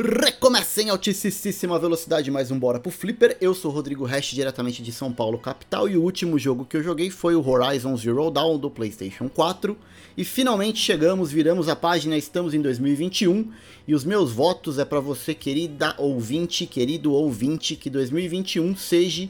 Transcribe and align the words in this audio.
Recomeça 0.00 0.80
em 0.80 0.90
altíssima 0.90 1.76
velocidade 1.76 2.30
mais 2.30 2.52
um 2.52 2.58
Bora 2.58 2.78
pro 2.78 2.88
Flipper. 2.88 3.36
Eu 3.40 3.52
sou 3.52 3.72
Rodrigo 3.72 4.04
Hash, 4.04 4.26
diretamente 4.26 4.80
de 4.80 4.92
São 4.92 5.12
Paulo, 5.12 5.36
capital, 5.38 5.88
e 5.88 5.96
o 5.96 6.02
último 6.04 6.38
jogo 6.38 6.64
que 6.64 6.76
eu 6.76 6.84
joguei 6.84 7.10
foi 7.10 7.34
o 7.34 7.44
Horizon 7.44 7.96
Zero 7.96 8.30
Dawn 8.30 8.60
do 8.60 8.70
PlayStation 8.70 9.28
4. 9.28 9.76
E 10.16 10.24
finalmente 10.24 10.78
chegamos, 10.78 11.32
viramos 11.32 11.68
a 11.68 11.74
página, 11.74 12.16
estamos 12.16 12.54
em 12.54 12.62
2021, 12.62 13.50
e 13.88 13.94
os 13.94 14.04
meus 14.04 14.30
votos 14.30 14.78
é 14.78 14.84
para 14.84 15.00
você, 15.00 15.34
querida 15.34 15.92
ouvinte, 15.98 16.64
querido 16.64 17.12
ouvinte, 17.12 17.74
que 17.74 17.90
2021 17.90 18.76
seja, 18.76 19.28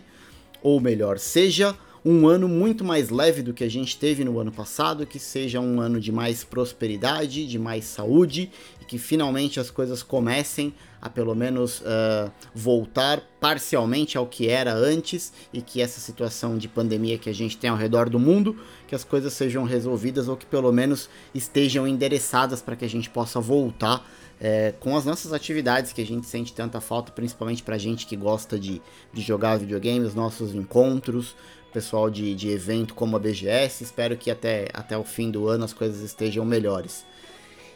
ou 0.63 0.79
melhor, 0.83 1.19
seja 1.19 1.75
um 2.11 2.27
ano 2.27 2.49
muito 2.49 2.87
mais 2.87 3.11
leve 3.11 3.43
do 3.43 3.53
que 3.53 3.63
a 3.63 3.69
gente 3.69 3.99
teve 3.99 4.25
no 4.25 4.39
ano 4.39 4.51
passado, 4.51 5.07
que 5.07 5.19
seja 5.19 5.61
um 5.61 5.79
ano 5.79 6.01
de 6.01 6.11
mais 6.11 6.43
prosperidade, 6.43 7.47
de 7.47 7.59
mais 7.59 7.85
saúde 7.85 8.51
e 8.81 8.85
que 8.87 8.97
finalmente 8.97 9.61
as 9.61 9.71
coisas 9.71 10.03
comecem 10.03 10.73
a 11.03 11.11
pelo 11.11 11.35
menos 11.35 11.81
uh, 11.81 12.33
voltar 12.55 13.23
parcialmente 13.39 14.17
ao 14.17 14.27
que 14.27 14.49
era 14.49 14.73
antes 14.73 15.35
e 15.53 15.61
que 15.61 15.83
essa 15.83 16.01
situação 16.01 16.57
de 16.57 16.67
pandemia 16.67 17.19
que 17.19 17.29
a 17.29 17.35
gente 17.35 17.59
tem 17.59 17.69
ao 17.69 17.77
redor 17.77 18.09
do 18.09 18.19
mundo, 18.19 18.57
que 18.87 18.95
as 18.95 19.05
coisas 19.05 19.35
sejam 19.35 19.65
resolvidas 19.65 20.29
ou 20.29 20.37
que 20.37 20.47
pelo 20.47 20.73
menos 20.73 21.11
estejam 21.35 21.87
endereçadas 21.87 22.63
para 22.63 22.75
que 22.75 22.87
a 22.87 22.89
gente 22.89 23.11
possa 23.11 23.39
voltar 23.39 24.03
é, 24.41 24.73
com 24.81 24.97
as 24.97 25.05
nossas 25.05 25.35
atividades 25.35 25.93
que 25.93 26.01
a 26.01 26.07
gente 26.07 26.27
sente 26.27 26.55
tanta 26.55 26.81
falta, 26.81 27.13
principalmente 27.13 27.63
para 27.63 27.77
gente 27.77 28.07
que 28.07 28.17
gosta 28.17 28.59
de, 28.59 28.81
de 29.13 29.21
jogar 29.21 29.59
videogame, 29.59 30.07
os 30.07 30.15
nossos 30.15 30.55
encontros, 30.55 31.37
pessoal 31.79 32.11
de, 32.11 32.35
de 32.35 32.49
evento 32.51 32.93
como 32.93 33.15
a 33.15 33.21
BGS. 33.21 33.85
Espero 33.85 34.17
que 34.17 34.33
até, 34.33 34.69
até 34.75 34.99
o 34.99 35.05
fim 35.05 35.31
do 35.31 35.47
ano 35.47 35.65
as 35.65 35.73
coisas 35.73 36.03
estejam 36.03 36.45
melhores. 36.45 37.05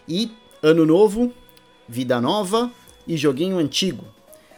E 0.09 0.33
ano 0.61 0.85
novo, 0.85 1.33
vida 1.89 2.21
nova 2.21 2.69
e 3.07 3.17
joguinho 3.17 3.59
antigo. 3.59 4.05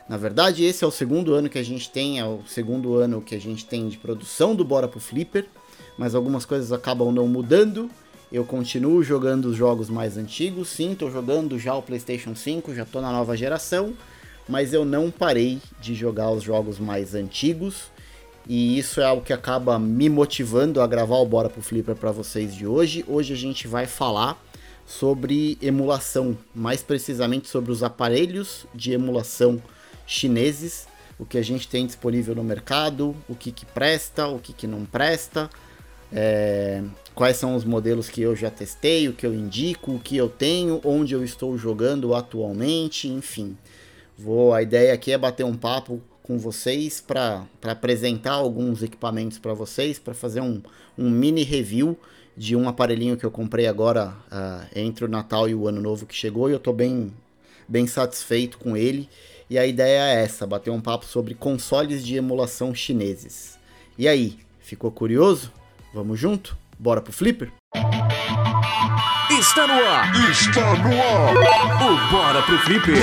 Na 0.09 0.17
verdade, 0.17 0.64
esse 0.64 0.83
é 0.83 0.86
o 0.86 0.91
segundo 0.91 1.34
ano 1.34 1.51
que 1.51 1.59
a 1.59 1.62
gente 1.62 1.91
tem, 1.91 2.19
é 2.19 2.25
o 2.25 2.41
segundo 2.47 2.95
ano 2.95 3.20
que 3.20 3.34
a 3.34 3.39
gente 3.39 3.67
tem 3.67 3.86
de 3.86 3.98
produção 3.98 4.55
do 4.55 4.64
Bora 4.64 4.89
pro 4.89 4.98
Flipper, 4.98 5.47
mas 5.98 6.14
algumas 6.14 6.47
coisas 6.47 6.73
acabam 6.73 7.12
não 7.12 7.29
mudando. 7.29 7.91
Eu 8.33 8.47
continuo 8.47 9.03
jogando 9.03 9.47
os 9.47 9.56
jogos 9.56 9.91
mais 9.91 10.17
antigos, 10.17 10.69
sim, 10.69 10.92
estou 10.92 11.11
jogando 11.11 11.58
já 11.58 11.75
o 11.75 11.83
PlayStation 11.83 12.34
5, 12.34 12.75
já 12.75 12.84
estou 12.84 13.03
na 13.03 13.12
nova 13.12 13.36
geração, 13.36 13.92
mas 14.48 14.73
eu 14.73 14.86
não 14.86 15.11
parei 15.11 15.61
de 15.81 15.95
jogar 15.95 16.31
os 16.31 16.42
jogos 16.42 16.79
mais 16.79 17.14
antigos 17.14 17.92
e 18.47 18.78
isso 18.78 19.00
é 19.00 19.05
algo 19.05 19.25
que 19.25 19.33
acaba 19.33 19.78
me 19.78 20.09
motivando 20.09 20.81
a 20.81 20.87
gravar 20.87 21.17
o 21.17 21.27
Bora 21.27 21.48
pro 21.48 21.62
Flipper 21.62 21.95
para 21.95 22.12
vocês 22.12 22.55
de 22.55 22.67
hoje. 22.67 23.05
Hoje 23.09 23.33
a 23.33 23.36
gente 23.36 23.67
vai 23.67 23.86
falar 23.86 24.42
sobre 24.86 25.56
emulação, 25.62 26.36
mais 26.55 26.83
precisamente 26.83 27.48
sobre 27.48 27.73
os 27.73 27.83
aparelhos 27.83 28.67
de 28.75 28.92
emulação 28.92 29.62
chineses, 30.06 30.86
o 31.19 31.25
que 31.25 31.39
a 31.39 31.42
gente 31.42 31.67
tem 31.67 31.86
disponível 31.86 32.34
no 32.34 32.45
mercado, 32.45 33.17
o 33.27 33.34
que, 33.34 33.51
que 33.51 33.64
presta, 33.64 34.27
o 34.27 34.39
que, 34.39 34.53
que 34.53 34.67
não 34.67 34.84
presta, 34.84 35.48
é, 36.12 36.83
quais 37.14 37.39
são 37.39 37.56
os 37.56 37.64
modelos 37.64 38.11
que 38.11 38.20
eu 38.20 38.36
já 38.36 38.51
testei, 38.51 39.08
o 39.08 39.14
que 39.14 39.25
eu 39.25 39.33
indico, 39.33 39.92
o 39.92 39.98
que 39.98 40.19
eu 40.19 40.29
tenho, 40.29 40.83
onde 40.84 41.14
eu 41.14 41.25
estou 41.25 41.56
jogando 41.56 42.14
atualmente, 42.14 43.08
enfim. 43.08 43.56
Vou, 44.19 44.53
a 44.53 44.62
ideia 44.62 44.92
aqui 44.92 45.12
é 45.12 45.19
bater 45.19 45.45
um 45.45 45.56
papo 45.56 46.03
com 46.25 46.39
vocês 46.39 47.03
para 47.03 47.47
apresentar 47.62 48.33
alguns 48.33 48.83
equipamentos 48.83 49.39
para 49.39 49.53
vocês, 49.53 49.98
para 49.98 50.14
fazer 50.14 50.41
um, 50.41 50.61
um 50.97 51.11
mini 51.11 51.42
review 51.42 51.98
de 52.34 52.56
um 52.56 52.67
aparelhinho 52.67 53.17
que 53.17 53.25
eu 53.25 53.30
comprei 53.30 53.67
agora 53.67 54.17
uh, 54.33 54.67
entre 54.75 55.05
o 55.05 55.08
Natal 55.08 55.48
e 55.48 55.55
o 55.55 55.69
Ano 55.69 55.83
Novo 55.83 56.06
que 56.06 56.14
chegou 56.14 56.48
e 56.48 56.52
eu 56.52 56.56
estou 56.56 56.72
bem, 56.72 57.12
bem 57.69 57.86
satisfeito 57.86 58.56
com 58.56 58.74
ele. 58.74 59.08
E 59.51 59.58
a 59.58 59.67
ideia 59.67 60.14
é 60.14 60.24
essa, 60.24 60.46
bater 60.46 60.70
um 60.70 60.80
papo 60.80 61.05
sobre 61.05 61.34
consoles 61.34 62.05
de 62.05 62.17
emulação 62.17 62.74
chineses. 62.74 63.58
E 63.98 64.08
aí, 64.08 64.39
ficou 64.61 64.90
curioso? 64.90 65.52
Vamos 65.92 66.18
junto? 66.18 66.57
Bora 66.79 67.02
pro 67.02 67.13
Flipper? 67.13 67.52
Está 69.30 69.67
no 69.67 69.74
ar! 69.74 70.30
Está 70.30 70.74
no 70.74 70.89
ar! 70.89 71.83
O 71.83 72.11
Bora 72.11 72.42
pro 72.42 72.58
Flipper! 72.61 72.95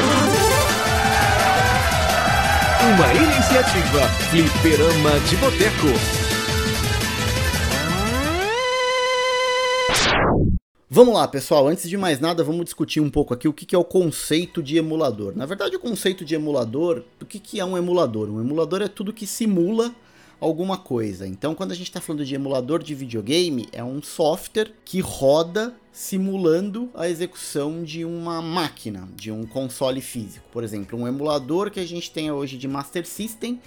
Uma 2.82 3.14
iniciativa 3.14 4.08
Fliperama 4.32 5.20
de 5.30 5.38
Boteco. 5.38 5.88
Vamos 10.90 11.14
lá, 11.14 11.28
pessoal. 11.28 11.68
Antes 11.68 11.88
de 11.88 11.96
mais 11.96 12.20
nada, 12.20 12.44
vamos 12.44 12.66
discutir 12.66 13.00
um 13.00 13.10
pouco 13.10 13.36
aqui 13.36 13.48
o 13.48 13.54
que 13.54 13.76
é 13.76 13.78
o 13.78 13.84
conceito 13.84 14.64
de 14.64 14.78
emulador. 14.78 15.34
Na 15.36 15.46
verdade, 15.46 15.76
o 15.76 15.80
conceito 15.80 16.26
de 16.26 16.34
emulador, 16.34 17.04
o 17.22 17.26
que 17.26 17.60
é 17.60 17.64
um 17.64 17.78
emulador? 17.78 18.28
Um 18.28 18.42
emulador 18.42 18.82
é 18.82 18.88
tudo 18.88 19.14
que 19.14 19.28
simula 19.28 19.94
alguma 20.42 20.76
coisa. 20.76 21.28
Então, 21.28 21.54
quando 21.54 21.72
a 21.72 21.76
gente 21.76 21.88
está 21.88 22.02
falando 22.02 22.26
de 22.26 22.34
emulador 22.34 22.82
de 22.82 22.96
videogame, 22.96 23.70
é 23.72 23.84
um 23.84 24.02
software 24.02 24.74
que 24.84 25.00
roda 25.00 25.76
simulando 25.94 26.90
a 26.96 27.08
execução 27.08 27.84
de 27.84 28.04
uma 28.04 28.42
máquina, 28.42 29.08
de 29.16 29.32
um 29.32 29.46
console 29.46 30.02
físico. 30.02 30.46
Por 30.52 30.64
exemplo, 30.64 30.98
um 30.98 31.08
emulador 31.08 31.70
que 31.70 31.80
a 31.80 31.86
gente 31.86 32.10
tem 32.10 32.32
hoje 32.32 32.58
de 32.58 32.68
Master 32.68 33.06
System, 33.06 33.62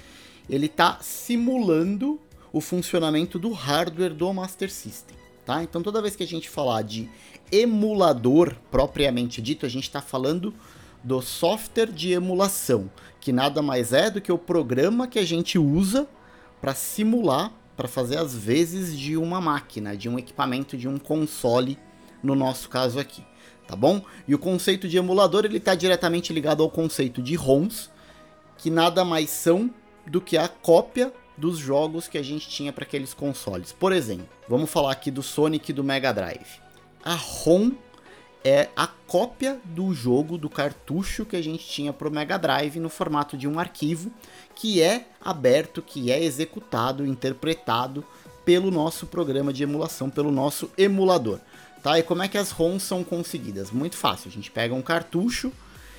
ele 0.50 0.66
está 0.66 0.98
simulando 1.00 2.20
o 2.52 2.60
funcionamento 2.60 3.38
do 3.38 3.52
hardware 3.52 4.12
do 4.12 4.32
Master 4.32 4.70
System. 4.70 5.16
Tá? 5.46 5.62
Então, 5.62 5.82
toda 5.82 6.02
vez 6.02 6.16
que 6.16 6.24
a 6.24 6.26
gente 6.26 6.48
falar 6.48 6.82
de 6.82 7.08
emulador 7.52 8.56
propriamente 8.70 9.40
dito, 9.40 9.64
a 9.64 9.68
gente 9.68 9.84
está 9.84 10.00
falando 10.00 10.52
do 11.04 11.20
software 11.20 11.92
de 11.92 12.12
emulação, 12.12 12.90
que 13.20 13.30
nada 13.30 13.60
mais 13.60 13.92
é 13.92 14.10
do 14.10 14.20
que 14.20 14.32
o 14.32 14.38
programa 14.38 15.06
que 15.06 15.18
a 15.18 15.24
gente 15.24 15.58
usa 15.58 16.08
para 16.64 16.74
simular, 16.74 17.52
para 17.76 17.86
fazer 17.86 18.16
as 18.16 18.34
vezes 18.34 18.98
de 18.98 19.18
uma 19.18 19.38
máquina, 19.38 19.94
de 19.94 20.08
um 20.08 20.18
equipamento, 20.18 20.78
de 20.78 20.88
um 20.88 20.96
console, 20.96 21.78
no 22.22 22.34
nosso 22.34 22.70
caso 22.70 22.98
aqui, 22.98 23.22
tá 23.68 23.76
bom? 23.76 24.02
E 24.26 24.34
o 24.34 24.38
conceito 24.38 24.88
de 24.88 24.96
emulador 24.96 25.44
ele 25.44 25.58
está 25.58 25.74
diretamente 25.74 26.32
ligado 26.32 26.62
ao 26.62 26.70
conceito 26.70 27.20
de 27.20 27.34
ROMs, 27.34 27.90
que 28.56 28.70
nada 28.70 29.04
mais 29.04 29.28
são 29.28 29.70
do 30.06 30.22
que 30.22 30.38
a 30.38 30.48
cópia 30.48 31.12
dos 31.36 31.58
jogos 31.58 32.08
que 32.08 32.16
a 32.16 32.22
gente 32.22 32.48
tinha 32.48 32.72
para 32.72 32.84
aqueles 32.84 33.12
consoles. 33.12 33.70
Por 33.70 33.92
exemplo, 33.92 34.26
vamos 34.48 34.70
falar 34.70 34.92
aqui 34.92 35.10
do 35.10 35.22
Sonic 35.22 35.70
e 35.70 35.74
do 35.74 35.84
Mega 35.84 36.12
Drive. 36.12 36.62
A 37.04 37.14
ROM 37.14 37.72
é 38.44 38.68
a 38.76 38.86
cópia 38.86 39.58
do 39.64 39.94
jogo, 39.94 40.36
do 40.36 40.50
cartucho 40.50 41.24
que 41.24 41.34
a 41.34 41.42
gente 41.42 41.66
tinha 41.66 41.94
para 41.94 42.06
o 42.06 42.10
Mega 42.10 42.38
Drive 42.38 42.78
no 42.78 42.90
formato 42.90 43.38
de 43.38 43.48
um 43.48 43.58
arquivo 43.58 44.12
que 44.54 44.82
é 44.82 45.06
aberto, 45.20 45.80
que 45.80 46.12
é 46.12 46.22
executado, 46.22 47.06
interpretado 47.06 48.04
pelo 48.44 48.70
nosso 48.70 49.06
programa 49.06 49.50
de 49.50 49.62
emulação, 49.62 50.10
pelo 50.10 50.30
nosso 50.30 50.70
emulador. 50.76 51.40
Tá? 51.82 51.98
E 51.98 52.02
como 52.02 52.22
é 52.22 52.28
que 52.28 52.36
as 52.36 52.50
ROMs 52.50 52.82
são 52.82 53.02
conseguidas? 53.02 53.70
Muito 53.70 53.96
fácil, 53.96 54.28
a 54.28 54.32
gente 54.32 54.50
pega 54.50 54.74
um 54.74 54.82
cartucho, 54.82 55.50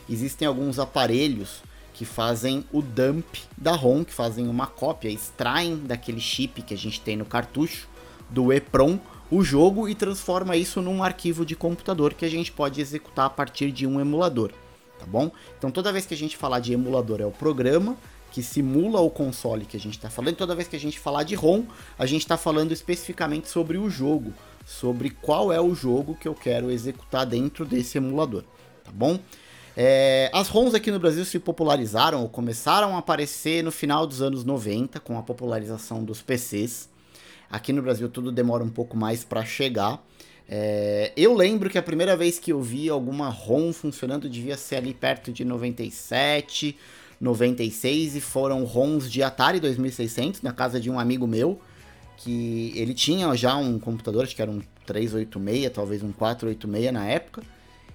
existem 0.08 0.48
alguns 0.48 0.78
aparelhos 0.78 1.64
que 1.96 2.06
fazem 2.06 2.66
o 2.72 2.82
dump 2.82 3.38
da 3.58 3.72
ROM, 3.72 4.04
que 4.04 4.14
fazem 4.14 4.48
uma 4.48 4.68
cópia, 4.68 5.10
extraem 5.10 5.78
daquele 5.78 6.20
chip 6.20 6.62
que 6.62 6.74
a 6.74 6.78
gente 6.78 7.02
tem 7.02 7.16
no 7.16 7.26
cartucho, 7.26 7.88
do 8.30 8.52
EPROM, 8.52 9.00
o 9.30 9.44
jogo 9.44 9.88
e 9.90 9.96
transforma 9.96 10.56
isso 10.56 10.82
num 10.82 11.04
arquivo 11.04 11.46
de 11.46 11.56
computador 11.56 12.14
que 12.14 12.26
a 12.26 12.30
gente 12.30 12.52
pode 12.52 12.80
executar 12.80 13.26
a 13.26 13.30
partir 13.30 13.72
de 13.72 13.88
um 13.88 14.00
emulador, 14.00 14.52
tá 15.00 15.06
bom? 15.06 15.32
Então 15.58 15.72
toda 15.72 15.92
vez 15.92 16.06
que 16.06 16.14
a 16.14 16.18
gente 16.18 16.38
falar 16.38 16.60
de 16.60 16.74
emulador 16.74 17.22
é 17.22 17.26
o 17.26 17.32
programa 17.32 17.98
que 18.32 18.44
simula 18.44 19.00
o 19.00 19.10
console 19.10 19.66
que 19.66 19.78
a 19.78 19.80
gente 19.80 19.96
está 19.96 20.10
falando, 20.10 20.36
toda 20.36 20.54
vez 20.54 20.68
que 20.68 20.76
a 20.76 20.80
gente 20.80 21.00
falar 21.00 21.24
de 21.24 21.36
ROM, 21.36 21.64
a 21.98 22.06
gente 22.06 22.22
está 22.22 22.36
falando 22.36 22.74
especificamente 22.74 23.48
sobre 23.48 23.78
o 23.78 23.90
jogo, 23.90 24.34
sobre 24.66 25.10
qual 25.10 25.54
é 25.54 25.62
o 25.62 25.74
jogo 25.74 26.16
que 26.16 26.28
eu 26.28 26.36
quero 26.36 26.70
executar 26.70 27.26
dentro 27.26 27.66
desse 27.66 27.98
emulador, 27.98 28.44
tá 28.84 28.92
bom? 28.94 29.18
É, 29.78 30.30
as 30.34 30.48
ROMs 30.48 30.74
aqui 30.74 30.90
no 30.90 31.00
Brasil 31.00 31.26
se 31.26 31.38
popularizaram 31.38 32.22
ou 32.22 32.30
começaram 32.30 32.96
a 32.96 33.00
aparecer 33.00 33.64
no 33.64 33.72
final 33.72 34.08
dos 34.08 34.22
anos 34.22 34.44
90 34.44 35.00
com 35.02 35.18
a 35.18 35.22
popularização 35.22 36.04
dos 36.04 36.22
PCs. 36.22 36.90
Aqui 37.50 37.72
no 37.72 37.82
Brasil 37.82 38.10
tudo 38.10 38.32
demora 38.32 38.64
um 38.64 38.70
pouco 38.70 38.98
mais 38.98 39.24
para 39.24 39.44
chegar. 39.46 40.04
É, 40.48 41.12
eu 41.18 41.34
lembro 41.34 41.70
que 41.70 41.78
a 41.78 41.84
primeira 41.84 42.16
vez 42.16 42.38
que 42.38 42.52
eu 42.52 42.62
vi 42.62 42.90
alguma 42.90 43.30
ROM 43.30 43.74
funcionando 43.74 44.30
devia 44.30 44.56
ser 44.58 44.76
ali 44.78 44.94
perto 44.94 45.32
de 45.32 45.44
97, 45.44 46.78
96 47.20 48.16
e 48.16 48.22
foram 48.22 48.64
ROMs 48.64 49.10
de 49.10 49.24
Atari 49.24 49.60
2600 49.60 50.42
na 50.42 50.52
casa 50.52 50.80
de 50.80 50.90
um 50.90 51.00
amigo 51.00 51.26
meu 51.26 51.60
que 52.18 52.72
ele 52.76 52.94
tinha 52.94 53.34
já 53.36 53.56
um 53.56 53.80
computador, 53.80 54.24
acho 54.24 54.36
que 54.36 54.42
era 54.42 54.52
um 54.52 54.62
386, 54.86 55.72
talvez 55.72 56.04
um 56.04 56.12
486 56.12 56.94
na 56.94 57.06
época. 57.06 57.44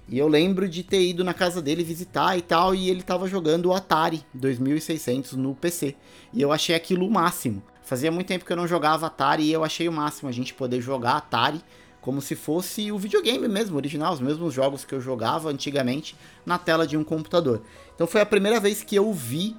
E 0.07 0.17
eu 0.17 0.27
lembro 0.27 0.67
de 0.67 0.83
ter 0.83 1.01
ido 1.01 1.23
na 1.23 1.33
casa 1.33 1.61
dele 1.61 1.83
visitar 1.83 2.37
e 2.37 2.41
tal, 2.41 2.75
e 2.75 2.89
ele 2.89 3.01
tava 3.01 3.27
jogando 3.27 3.67
o 3.67 3.73
Atari 3.73 4.23
2600 4.33 5.33
no 5.33 5.55
PC. 5.55 5.95
E 6.33 6.41
eu 6.41 6.51
achei 6.51 6.75
aquilo 6.75 7.07
o 7.07 7.11
máximo. 7.11 7.63
Fazia 7.91 8.09
muito 8.09 8.27
tempo 8.27 8.45
que 8.45 8.53
eu 8.53 8.55
não 8.55 8.69
jogava 8.69 9.07
Atari 9.07 9.43
e 9.43 9.51
eu 9.51 9.65
achei 9.65 9.89
o 9.89 9.91
máximo 9.91 10.29
a 10.29 10.31
gente 10.31 10.53
poder 10.53 10.79
jogar 10.79 11.17
Atari 11.17 11.59
como 11.99 12.21
se 12.21 12.37
fosse 12.37 12.89
o 12.89 12.97
videogame 12.97 13.49
mesmo, 13.49 13.75
original, 13.75 14.13
os 14.13 14.21
mesmos 14.21 14.53
jogos 14.53 14.85
que 14.85 14.95
eu 14.95 15.01
jogava 15.01 15.49
antigamente 15.49 16.15
na 16.45 16.57
tela 16.57 16.87
de 16.87 16.95
um 16.95 17.03
computador. 17.03 17.61
Então 17.93 18.07
foi 18.07 18.21
a 18.21 18.25
primeira 18.25 18.61
vez 18.61 18.81
que 18.81 18.95
eu 18.95 19.11
vi 19.11 19.57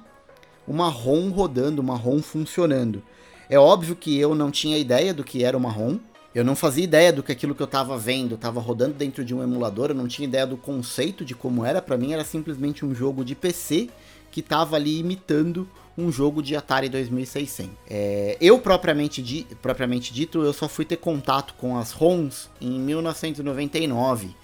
uma 0.67 0.89
ROM 0.89 1.29
rodando, 1.29 1.79
uma 1.79 1.95
ROM 1.95 2.23
funcionando. 2.23 3.03
É 3.47 3.59
óbvio 3.59 3.95
que 3.95 4.17
eu 4.17 4.33
não 4.33 4.49
tinha 4.49 4.79
ideia 4.79 5.13
do 5.13 5.23
que 5.23 5.43
era 5.43 5.55
uma 5.55 5.69
ROM, 5.69 5.99
eu 6.33 6.43
não 6.43 6.55
fazia 6.55 6.83
ideia 6.83 7.13
do 7.13 7.21
que 7.21 7.31
aquilo 7.31 7.53
que 7.53 7.61
eu 7.61 7.65
estava 7.65 7.95
vendo 7.99 8.33
estava 8.33 8.59
rodando 8.59 8.95
dentro 8.95 9.23
de 9.23 9.35
um 9.35 9.43
emulador, 9.43 9.91
eu 9.91 9.95
não 9.95 10.07
tinha 10.07 10.27
ideia 10.27 10.47
do 10.47 10.57
conceito 10.57 11.23
de 11.23 11.35
como 11.35 11.63
era, 11.63 11.83
para 11.83 11.97
mim 11.97 12.13
era 12.13 12.23
simplesmente 12.23 12.83
um 12.83 12.95
jogo 12.95 13.23
de 13.23 13.35
PC 13.35 13.91
que 14.31 14.39
estava 14.39 14.75
ali 14.75 14.97
imitando 14.97 15.69
um 15.97 16.11
jogo 16.11 16.41
de 16.41 16.55
Atari 16.55 16.89
2600. 16.89 17.71
É, 17.89 18.37
eu, 18.41 18.59
propriamente, 18.59 19.21
di, 19.21 19.45
propriamente 19.61 20.13
dito, 20.13 20.41
eu 20.43 20.53
só 20.53 20.67
fui 20.67 20.85
ter 20.85 20.97
contato 20.97 21.53
com 21.55 21.77
as 21.77 21.91
ROMs 21.91 22.49
em 22.59 22.79
1999, 22.79 24.35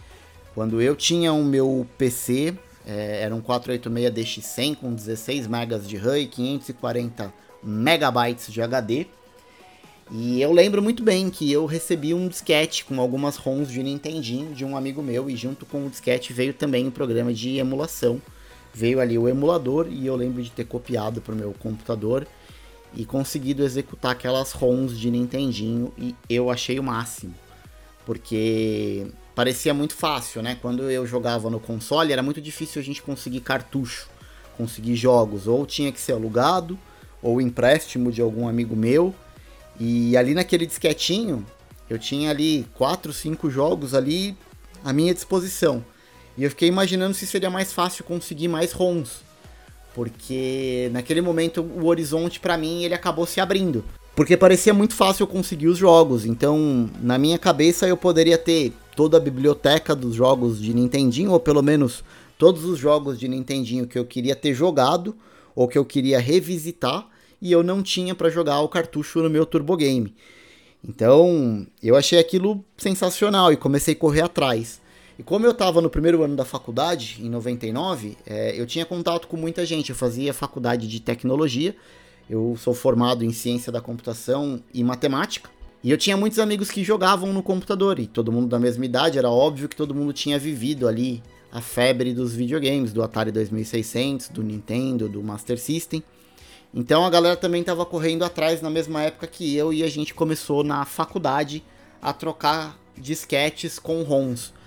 quando 0.54 0.82
eu 0.82 0.96
tinha 0.96 1.34
o 1.34 1.44
meu 1.44 1.88
PC, 1.98 2.56
é, 2.86 3.22
era 3.24 3.34
um 3.34 3.42
486 3.42 4.46
DX100 4.46 4.76
com 4.76 4.94
16 4.94 5.48
MB 5.48 5.80
de 5.80 5.98
RAM 5.98 6.20
e 6.20 6.28
540 6.28 7.34
MB 7.64 8.36
de 8.48 8.62
HD. 8.62 9.08
E 10.12 10.42
eu 10.42 10.52
lembro 10.52 10.82
muito 10.82 11.04
bem 11.04 11.30
que 11.30 11.52
eu 11.52 11.68
recebi 11.68 12.16
um 12.16 12.28
disquete 12.28 12.84
com 12.84 13.00
algumas 13.00 13.36
ROMs 13.36 13.72
de 13.72 13.84
Nintendinho 13.84 14.56
de 14.56 14.66
um 14.66 14.76
amigo 14.76 15.04
meu 15.04 15.30
e 15.30 15.36
junto 15.36 15.68
com 15.68 15.86
o 15.86 15.90
disquete 15.90 16.34
veio 16.34 16.52
também 16.52 16.88
um 16.88 16.92
programa 16.92 17.32
de 17.32 17.58
emulação 17.58 18.20
veio 18.74 19.00
ali 19.00 19.18
o 19.18 19.28
emulador 19.28 19.88
e 19.90 20.06
eu 20.06 20.16
lembro 20.16 20.42
de 20.42 20.52
ter 20.52 20.66
copiado 20.66 21.22
para 21.22 21.34
o 21.34 21.38
meu 21.38 21.54
computador 21.60 22.28
e 22.94 23.06
conseguido 23.06 23.64
executar 23.64 24.12
aquelas 24.12 24.52
ROMs 24.52 24.98
de 24.98 25.12
Nintendinho 25.12 25.94
e 25.98 26.16
eu 26.30 26.50
achei 26.50 26.80
o 26.80 26.84
máximo. 26.84 27.34
Porque 28.06 29.08
parecia 29.36 29.74
muito 29.74 29.94
fácil, 29.94 30.42
né? 30.42 30.58
Quando 30.62 30.90
eu 30.90 31.06
jogava 31.06 31.50
no 31.50 31.60
console 31.60 32.12
era 32.12 32.24
muito 32.24 32.42
difícil 32.42 32.82
a 32.82 32.84
gente 32.84 33.02
conseguir 33.02 33.42
cartucho, 33.42 34.10
conseguir 34.58 34.96
jogos, 34.96 35.48
ou 35.48 35.66
tinha 35.66 35.92
que 35.92 36.00
ser 36.00 36.14
alugado, 36.14 36.78
ou 37.22 37.40
empréstimo 37.40 38.12
de 38.12 38.22
algum 38.22 38.48
amigo 38.48 38.76
meu. 38.76 39.14
E 39.80 40.18
ali 40.18 40.34
naquele 40.34 40.66
disquetinho, 40.66 41.46
eu 41.90 41.98
tinha 41.98 42.30
ali 42.30 42.68
4, 42.74 43.14
5 43.14 43.50
jogos 43.50 43.94
ali 43.94 44.36
à 44.84 44.92
minha 44.92 45.14
disposição. 45.14 45.84
E 46.40 46.44
eu 46.46 46.50
fiquei 46.50 46.70
imaginando 46.70 47.14
se 47.14 47.28
seria 47.28 47.50
mais 47.50 47.74
fácil 47.74 48.06
conseguir 48.06 48.48
mais 48.48 48.72
ROMs. 48.72 49.26
Porque 49.94 50.90
naquele 50.94 51.20
momento 51.20 51.62
o 51.62 51.88
horizonte 51.88 52.40
para 52.40 52.58
mim 52.58 52.86
ele 52.86 52.94
acabou 52.94 53.26
se 53.26 53.42
abrindo. 53.42 53.84
Porque 54.16 54.38
parecia 54.38 54.74
muito 54.74 54.94
fácil 54.94 55.28
conseguir 55.28 55.68
os 55.68 55.78
jogos. 55.78 56.24
Então, 56.24 56.90
na 57.02 57.18
minha 57.18 57.38
cabeça 57.38 57.86
eu 57.90 57.98
poderia 57.98 58.38
ter 58.38 58.72
toda 58.96 59.18
a 59.18 59.20
biblioteca 59.20 59.94
dos 59.94 60.16
jogos 60.16 60.62
de 60.62 60.74
Nintendinho, 60.74 61.32
ou 61.32 61.42
pelo 61.42 61.62
menos 61.62 62.06
todos 62.38 62.64
os 62.64 62.80
jogos 62.80 63.20
de 63.20 63.28
Nintendinho 63.28 63.86
que 63.86 64.00
eu 64.00 64.06
queria 64.06 64.36
ter 64.36 64.54
jogado 64.54 65.18
ou 65.54 65.68
que 65.68 65.78
eu 65.78 65.84
queria 65.84 66.22
revisitar 66.22 67.06
e 67.42 67.52
eu 67.52 67.62
não 67.62 67.84
tinha 67.84 68.16
para 68.16 68.30
jogar 68.30 68.62
o 68.62 68.70
cartucho 68.70 69.22
no 69.22 69.30
meu 69.30 69.46
Turbo 69.46 69.76
Game. 69.76 70.16
Então, 70.88 71.68
eu 71.84 71.98
achei 71.98 72.18
aquilo 72.18 72.64
sensacional 72.78 73.52
e 73.52 73.58
comecei 73.58 73.94
a 73.94 73.98
correr 73.98 74.22
atrás. 74.22 74.80
E 75.20 75.24
como 75.24 75.46
eu 75.46 75.52
estava 75.52 75.82
no 75.82 75.90
primeiro 75.90 76.24
ano 76.24 76.34
da 76.34 76.46
faculdade, 76.46 77.18
em 77.20 77.30
99, 77.30 78.18
é, 78.26 78.58
eu 78.58 78.66
tinha 78.66 78.86
contato 78.86 79.28
com 79.28 79.36
muita 79.36 79.66
gente. 79.66 79.90
Eu 79.90 79.96
fazia 79.96 80.34
faculdade 80.34 80.88
de 80.88 81.02
tecnologia, 81.02 81.76
eu 82.30 82.56
sou 82.58 82.74
formado 82.74 83.26
em 83.26 83.34
ciência 83.34 83.70
da 83.70 83.82
computação 83.82 84.64
e 84.74 84.82
matemática. 84.82 85.50
E 85.84 85.92
eu 85.92 85.98
tinha 85.98 86.16
muitos 86.16 86.40
amigos 86.40 86.72
que 86.72 86.86
jogavam 86.86 87.34
no 87.34 87.44
computador, 87.44 88.00
e 88.00 88.08
todo 88.08 88.32
mundo 88.32 88.48
da 88.48 88.58
mesma 88.58 88.86
idade, 88.86 89.18
era 89.18 89.30
óbvio 89.30 89.68
que 89.68 89.76
todo 89.76 89.94
mundo 89.94 90.14
tinha 90.14 90.40
vivido 90.40 90.88
ali 90.88 91.22
a 91.52 91.60
febre 91.60 92.14
dos 92.14 92.34
videogames, 92.34 92.94
do 92.94 93.04
Atari 93.04 93.30
2600, 93.30 94.30
do 94.30 94.42
Nintendo, 94.42 95.10
do 95.10 95.22
Master 95.22 95.60
System. 95.60 96.02
Então 96.74 97.04
a 97.04 97.10
galera 97.10 97.36
também 97.36 97.60
estava 97.60 97.86
correndo 97.86 98.24
atrás 98.24 98.62
na 98.62 98.70
mesma 98.70 99.04
época 99.04 99.28
que 99.28 99.54
eu, 99.54 99.74
e 99.74 99.84
a 99.84 99.90
gente 99.90 100.14
começou 100.14 100.64
na 100.64 100.86
faculdade 100.86 101.62
a 102.02 102.14
trocar 102.14 102.80
disquetes 102.98 103.78
com 103.78 104.02
ROMs. 104.04 104.58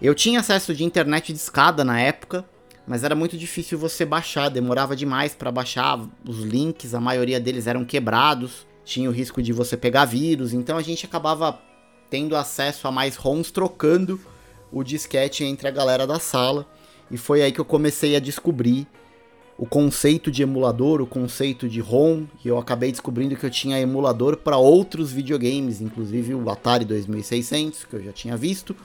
Eu 0.00 0.14
tinha 0.14 0.38
acesso 0.38 0.72
de 0.74 0.84
internet 0.84 1.32
de 1.32 1.38
escada 1.38 1.82
na 1.82 2.00
época, 2.00 2.44
mas 2.86 3.02
era 3.02 3.16
muito 3.16 3.36
difícil 3.36 3.76
você 3.76 4.04
baixar, 4.04 4.48
demorava 4.48 4.94
demais 4.94 5.34
para 5.34 5.50
baixar 5.50 5.98
os 6.24 6.38
links, 6.38 6.94
a 6.94 7.00
maioria 7.00 7.40
deles 7.40 7.66
eram 7.66 7.84
quebrados, 7.84 8.64
tinha 8.84 9.10
o 9.10 9.12
risco 9.12 9.42
de 9.42 9.52
você 9.52 9.76
pegar 9.76 10.04
vírus, 10.04 10.52
então 10.52 10.78
a 10.78 10.82
gente 10.82 11.04
acabava 11.04 11.60
tendo 12.08 12.36
acesso 12.36 12.86
a 12.86 12.92
mais 12.92 13.16
ROMs 13.16 13.52
trocando 13.52 14.20
o 14.70 14.84
disquete 14.84 15.42
entre 15.42 15.66
a 15.66 15.72
galera 15.72 16.06
da 16.06 16.20
sala, 16.20 16.64
e 17.10 17.18
foi 17.18 17.42
aí 17.42 17.50
que 17.50 17.60
eu 17.60 17.64
comecei 17.64 18.14
a 18.14 18.20
descobrir 18.20 18.86
o 19.58 19.66
conceito 19.66 20.30
de 20.30 20.40
emulador, 20.40 21.00
o 21.00 21.06
conceito 21.06 21.68
de 21.68 21.80
ROM, 21.80 22.26
e 22.44 22.48
eu 22.48 22.56
acabei 22.58 22.92
descobrindo 22.92 23.34
que 23.34 23.44
eu 23.44 23.50
tinha 23.50 23.80
emulador 23.80 24.36
para 24.36 24.56
outros 24.56 25.10
videogames, 25.10 25.80
inclusive 25.80 26.32
o 26.32 26.48
Atari 26.48 26.84
2600, 26.84 27.84
que 27.84 27.96
eu 27.96 28.04
já 28.04 28.12
tinha 28.12 28.36
visto, 28.36 28.76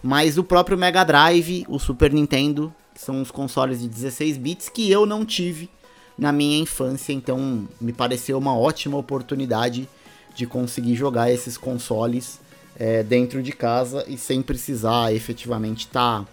mas 0.00 0.38
o 0.38 0.44
próprio 0.44 0.78
Mega 0.78 1.02
Drive, 1.02 1.66
o 1.68 1.80
Super 1.80 2.12
Nintendo, 2.12 2.72
que 2.94 3.00
são 3.00 3.20
os 3.20 3.32
consoles 3.32 3.80
de 3.80 3.88
16 3.88 4.36
bits 4.36 4.68
que 4.68 4.88
eu 4.88 5.04
não 5.04 5.26
tive 5.26 5.68
na 6.16 6.30
minha 6.30 6.58
infância, 6.58 7.12
então 7.12 7.66
me 7.80 7.92
pareceu 7.92 8.38
uma 8.38 8.56
ótima 8.56 8.96
oportunidade 8.96 9.88
de 10.36 10.46
conseguir 10.46 10.94
jogar 10.94 11.32
esses 11.32 11.58
consoles 11.58 12.40
é, 12.78 13.02
dentro 13.02 13.42
de 13.42 13.50
casa 13.50 14.04
e 14.06 14.16
sem 14.16 14.42
precisar 14.42 15.12
efetivamente 15.12 15.86
estar 15.86 16.20
tá 16.20 16.26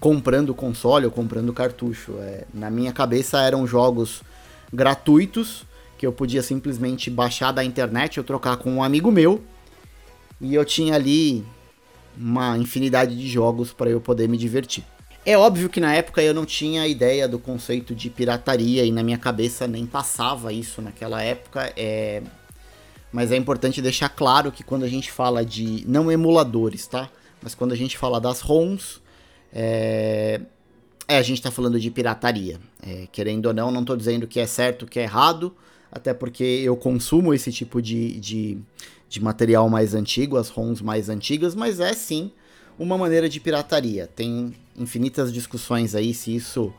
comprando 0.00 0.54
console 0.54 1.06
ou 1.06 1.10
comprando 1.10 1.52
cartucho. 1.52 2.14
É, 2.20 2.44
na 2.52 2.70
minha 2.70 2.92
cabeça 2.92 3.40
eram 3.40 3.66
jogos 3.66 4.22
gratuitos 4.72 5.64
que 5.96 6.06
eu 6.06 6.12
podia 6.12 6.42
simplesmente 6.42 7.10
baixar 7.10 7.52
da 7.52 7.64
internet 7.64 8.18
ou 8.18 8.24
trocar 8.24 8.56
com 8.56 8.70
um 8.72 8.82
amigo 8.82 9.10
meu 9.10 9.42
e 10.40 10.54
eu 10.54 10.64
tinha 10.64 10.94
ali 10.94 11.44
uma 12.16 12.58
infinidade 12.58 13.16
de 13.16 13.28
jogos 13.28 13.72
para 13.72 13.90
eu 13.90 14.00
poder 14.00 14.28
me 14.28 14.36
divertir. 14.36 14.84
É 15.26 15.38
óbvio 15.38 15.70
que 15.70 15.80
na 15.80 15.94
época 15.94 16.22
eu 16.22 16.34
não 16.34 16.44
tinha 16.44 16.86
ideia 16.86 17.26
do 17.26 17.38
conceito 17.38 17.94
de 17.94 18.10
pirataria 18.10 18.84
e 18.84 18.92
na 18.92 19.02
minha 19.02 19.16
cabeça 19.16 19.66
nem 19.66 19.86
passava 19.86 20.52
isso 20.52 20.82
naquela 20.82 21.22
época. 21.22 21.72
É... 21.76 22.22
Mas 23.10 23.32
é 23.32 23.36
importante 23.36 23.80
deixar 23.80 24.10
claro 24.10 24.52
que 24.52 24.62
quando 24.62 24.84
a 24.84 24.88
gente 24.88 25.10
fala 25.10 25.44
de. 25.44 25.84
não 25.88 26.12
emuladores, 26.12 26.86
tá? 26.86 27.08
Mas 27.40 27.54
quando 27.54 27.72
a 27.72 27.76
gente 27.76 27.96
fala 27.96 28.20
das 28.20 28.40
ROMs, 28.40 29.00
é, 29.54 30.40
é 31.06 31.16
a 31.16 31.22
gente 31.22 31.38
está 31.38 31.50
falando 31.50 31.78
de 31.78 31.90
pirataria. 31.90 32.58
É, 32.82 33.06
querendo 33.12 33.46
ou 33.46 33.54
não, 33.54 33.70
não 33.70 33.82
estou 33.82 33.96
dizendo 33.96 34.26
que 34.26 34.40
é 34.40 34.46
certo, 34.46 34.84
que 34.84 34.98
é 34.98 35.04
errado, 35.04 35.54
até 35.90 36.12
porque 36.12 36.42
eu 36.42 36.76
consumo 36.76 37.32
esse 37.32 37.52
tipo 37.52 37.80
de, 37.80 38.18
de, 38.18 38.58
de 39.08 39.22
material 39.22 39.70
mais 39.70 39.94
antigo, 39.94 40.36
as 40.36 40.48
ROMs 40.48 40.82
mais 40.82 41.08
antigas, 41.08 41.54
mas 41.54 41.78
é 41.78 41.92
sim 41.92 42.32
uma 42.76 42.98
maneira 42.98 43.28
de 43.28 43.38
pirataria. 43.38 44.08
Tem 44.08 44.52
infinitas 44.76 45.32
discussões 45.32 45.94
aí 45.94 46.12
se 46.12 46.34
isso 46.34 46.74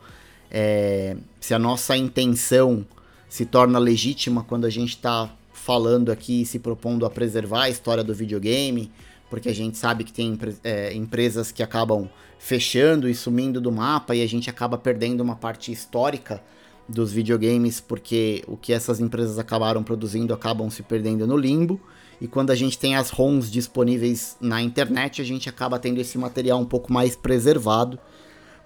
é, 0.50 1.16
se 1.40 1.54
a 1.54 1.58
nossa 1.58 1.96
intenção 1.96 2.86
se 3.28 3.46
torna 3.46 3.78
legítima 3.78 4.44
quando 4.44 4.66
a 4.66 4.70
gente 4.70 4.90
está 4.90 5.34
falando 5.52 6.12
aqui 6.12 6.44
se 6.44 6.58
propondo 6.58 7.04
a 7.04 7.10
preservar 7.10 7.64
a 7.64 7.70
história 7.70 8.04
do 8.04 8.14
videogame, 8.14 8.92
porque 9.28 9.48
a 9.48 9.54
gente 9.54 9.76
sabe 9.76 10.04
que 10.04 10.12
tem 10.12 10.38
é, 10.62 10.94
empresas 10.94 11.50
que 11.50 11.62
acabam 11.62 12.08
fechando 12.38 13.08
e 13.08 13.14
sumindo 13.14 13.60
do 13.60 13.72
mapa 13.72 14.14
e 14.14 14.22
a 14.22 14.26
gente 14.26 14.48
acaba 14.48 14.78
perdendo 14.78 15.20
uma 15.20 15.34
parte 15.34 15.72
histórica 15.72 16.42
dos 16.88 17.12
videogames 17.12 17.80
porque 17.80 18.44
o 18.46 18.56
que 18.56 18.72
essas 18.72 19.00
empresas 19.00 19.38
acabaram 19.38 19.82
produzindo 19.82 20.32
acabam 20.32 20.70
se 20.70 20.82
perdendo 20.82 21.26
no 21.26 21.36
limbo. 21.36 21.80
E 22.20 22.26
quando 22.26 22.50
a 22.50 22.54
gente 22.54 22.78
tem 22.78 22.96
as 22.96 23.10
ROMs 23.10 23.50
disponíveis 23.50 24.36
na 24.40 24.62
internet, 24.62 25.20
a 25.20 25.24
gente 25.24 25.48
acaba 25.48 25.78
tendo 25.78 26.00
esse 26.00 26.16
material 26.16 26.58
um 26.58 26.64
pouco 26.64 26.90
mais 26.90 27.14
preservado, 27.14 27.98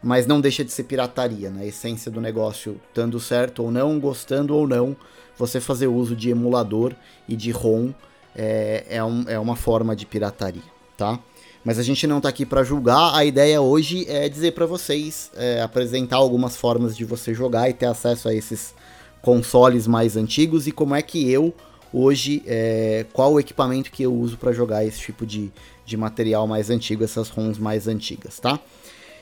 mas 0.03 0.27
não 0.27 0.41
deixa 0.41 0.65
de 0.65 0.71
ser 0.71 0.85
pirataria, 0.85 1.51
né? 1.51 1.63
A 1.63 1.67
essência 1.67 2.11
do 2.13 2.21
negócio, 2.21 2.81
dando 2.95 3.19
certo 3.19 3.65
ou 3.65 3.73
não, 3.73 3.99
gostando 3.99 4.55
ou 4.55 4.69
não, 4.69 4.97
você 5.37 5.61
fazer 5.61 5.89
uso 5.89 6.15
de 6.15 6.31
emulador 6.31 6.95
e 7.29 7.35
de 7.35 7.51
ROM 7.51 7.93
é, 8.35 8.85
é, 8.89 9.05
um, 9.05 9.25
é 9.27 9.39
uma 9.39 9.57
forma 9.57 9.95
de 9.95 10.07
pirataria, 10.07 10.63
tá? 10.97 11.19
Mas 11.65 11.79
a 11.79 11.83
gente 11.83 12.07
não 12.07 12.19
está 12.19 12.29
aqui 12.29 12.47
para 12.47 12.63
julgar. 12.63 13.15
A 13.15 13.25
ideia 13.25 13.61
hoje 13.61 14.07
é 14.09 14.29
dizer 14.29 14.53
para 14.53 14.65
vocês, 14.65 15.31
é, 15.37 15.61
apresentar 15.61 16.17
algumas 16.17 16.57
formas 16.57 16.97
de 16.97 17.05
você 17.05 17.35
jogar 17.35 17.69
e 17.69 17.75
ter 17.75 17.87
acesso 17.87 18.29
a 18.29 18.35
esses 18.35 18.75
consoles 19.21 19.87
mais 19.87 20.17
antigos 20.17 20.67
e 20.67 20.73
como 20.73 20.95
é 20.95 21.03
que 21.03 21.31
eu 21.31 21.55
hoje 21.93 22.43
é, 22.47 23.05
qual 23.13 23.33
o 23.33 23.41
equipamento 23.41 23.91
que 23.91 24.03
eu 24.03 24.15
uso 24.15 24.37
para 24.37 24.53
jogar 24.53 24.85
esse 24.85 25.01
tipo 25.01 25.27
de, 25.27 25.51
de 25.85 25.97
material 25.97 26.47
mais 26.47 26.71
antigo, 26.71 27.05
essas 27.05 27.29
ROMs 27.29 27.61
mais 27.61 27.89
antigas, 27.89 28.39
tá? 28.39 28.59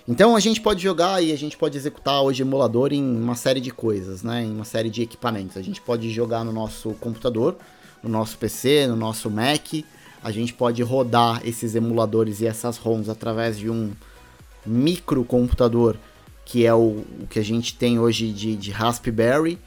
Então 0.07 0.35
a 0.35 0.41
gente 0.41 0.61
pode 0.61 0.83
jogar 0.83 1.23
e 1.23 1.33
a 1.33 1.37
gente 1.37 1.57
pode 1.57 1.77
executar 1.77 2.23
hoje 2.23 2.43
emulador 2.43 2.93
em 2.93 3.03
uma 3.05 3.35
série 3.35 3.61
de 3.61 3.71
coisas, 3.71 4.23
né? 4.23 4.43
Em 4.43 4.50
uma 4.50 4.65
série 4.65 4.88
de 4.88 5.03
equipamentos. 5.03 5.57
A 5.57 5.62
gente 5.62 5.83
pode 5.83 6.11
jogar 6.11 6.45
no 6.45 6.53
nosso 6.53 6.93
computador, 6.95 7.57
no 8.02 8.09
nosso 8.11 8.38
PC, 8.38 8.87
no 8.87 8.97
nosso 8.97 9.31
Mac, 9.31 9.85
a 10.23 10.31
gente 10.31 10.52
pode 10.52 10.83
rodar 10.83 11.40
esses 11.45 11.75
emuladores 11.75 12.40
e 12.40 12.47
essas 12.47 12.76
ROMs 12.76 13.09
através 13.11 13.59
de 13.59 13.71
um 13.71 13.93
microcomputador 14.67 15.97
que 16.49 16.64
é 16.64 16.75
o, 16.75 17.05
o 17.21 17.26
que 17.28 17.38
a 17.38 17.45
gente 17.45 17.75
tem 17.75 17.99
hoje 17.99 18.33
de, 18.33 18.57
de 18.57 18.71
Raspberry, 18.71 19.59